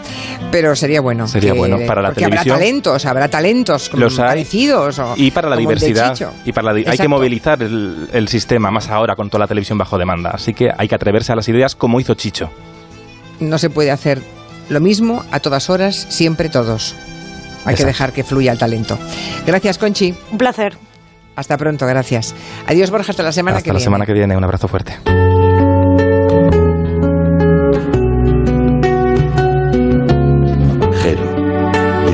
Pero 0.51 0.75
sería 0.75 1.01
bueno. 1.01 1.27
Sería 1.27 1.53
bueno 1.53 1.77
para 1.87 2.01
la 2.01 2.13
televisión. 2.13 2.41
Habrá 2.53 2.59
talentos, 2.59 3.05
habrá 3.05 3.27
talentos 3.27 3.93
Los 3.93 4.15
parecidos. 4.15 5.01
y 5.15 5.31
para 5.31 5.49
la 5.49 5.55
diversidad. 5.55 6.17
Y 6.45 6.51
para 6.51 6.71
hay 6.71 6.97
que 6.97 7.07
movilizar 7.07 7.61
el, 7.61 8.09
el 8.13 8.27
sistema 8.27 8.71
más 8.71 8.89
ahora 8.89 9.15
con 9.15 9.29
toda 9.29 9.39
la 9.41 9.47
televisión 9.47 9.77
bajo 9.77 9.97
demanda. 9.97 10.31
Así 10.31 10.53
que 10.53 10.69
hay 10.75 10.87
que 10.87 10.95
atreverse 10.95 11.31
a 11.31 11.35
las 11.35 11.47
ideas 11.49 11.75
como 11.75 11.99
hizo 11.99 12.13
Chicho. 12.13 12.49
No 13.39 13.57
se 13.57 13.69
puede 13.69 13.91
hacer 13.91 14.21
lo 14.69 14.79
mismo 14.79 15.23
a 15.31 15.39
todas 15.39 15.69
horas, 15.69 15.95
siempre 16.09 16.49
todos. 16.49 16.95
Hay 17.65 17.75
que 17.75 17.85
dejar 17.85 18.13
que 18.13 18.23
fluya 18.23 18.51
el 18.51 18.59
talento. 18.59 18.97
Gracias, 19.45 19.77
Conchi. 19.77 20.13
Un 20.31 20.37
placer. 20.37 20.77
Hasta 21.35 21.57
pronto, 21.57 21.85
gracias. 21.85 22.33
Adiós, 22.67 22.91
Borja, 22.91 23.11
hasta 23.11 23.23
la 23.23 23.31
semana 23.31 23.57
que 23.57 23.63
viene. 23.63 23.77
Hasta 23.77 23.81
la 23.81 23.83
semana 23.83 24.05
que 24.05 24.13
viene, 24.13 24.37
un 24.37 24.43
abrazo 24.43 24.67
fuerte. 24.67 25.24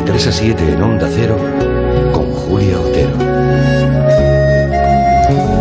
A 0.09 0.31
7 0.31 0.73
en 0.73 0.81
Onda 0.81 1.07
Cero 1.09 1.70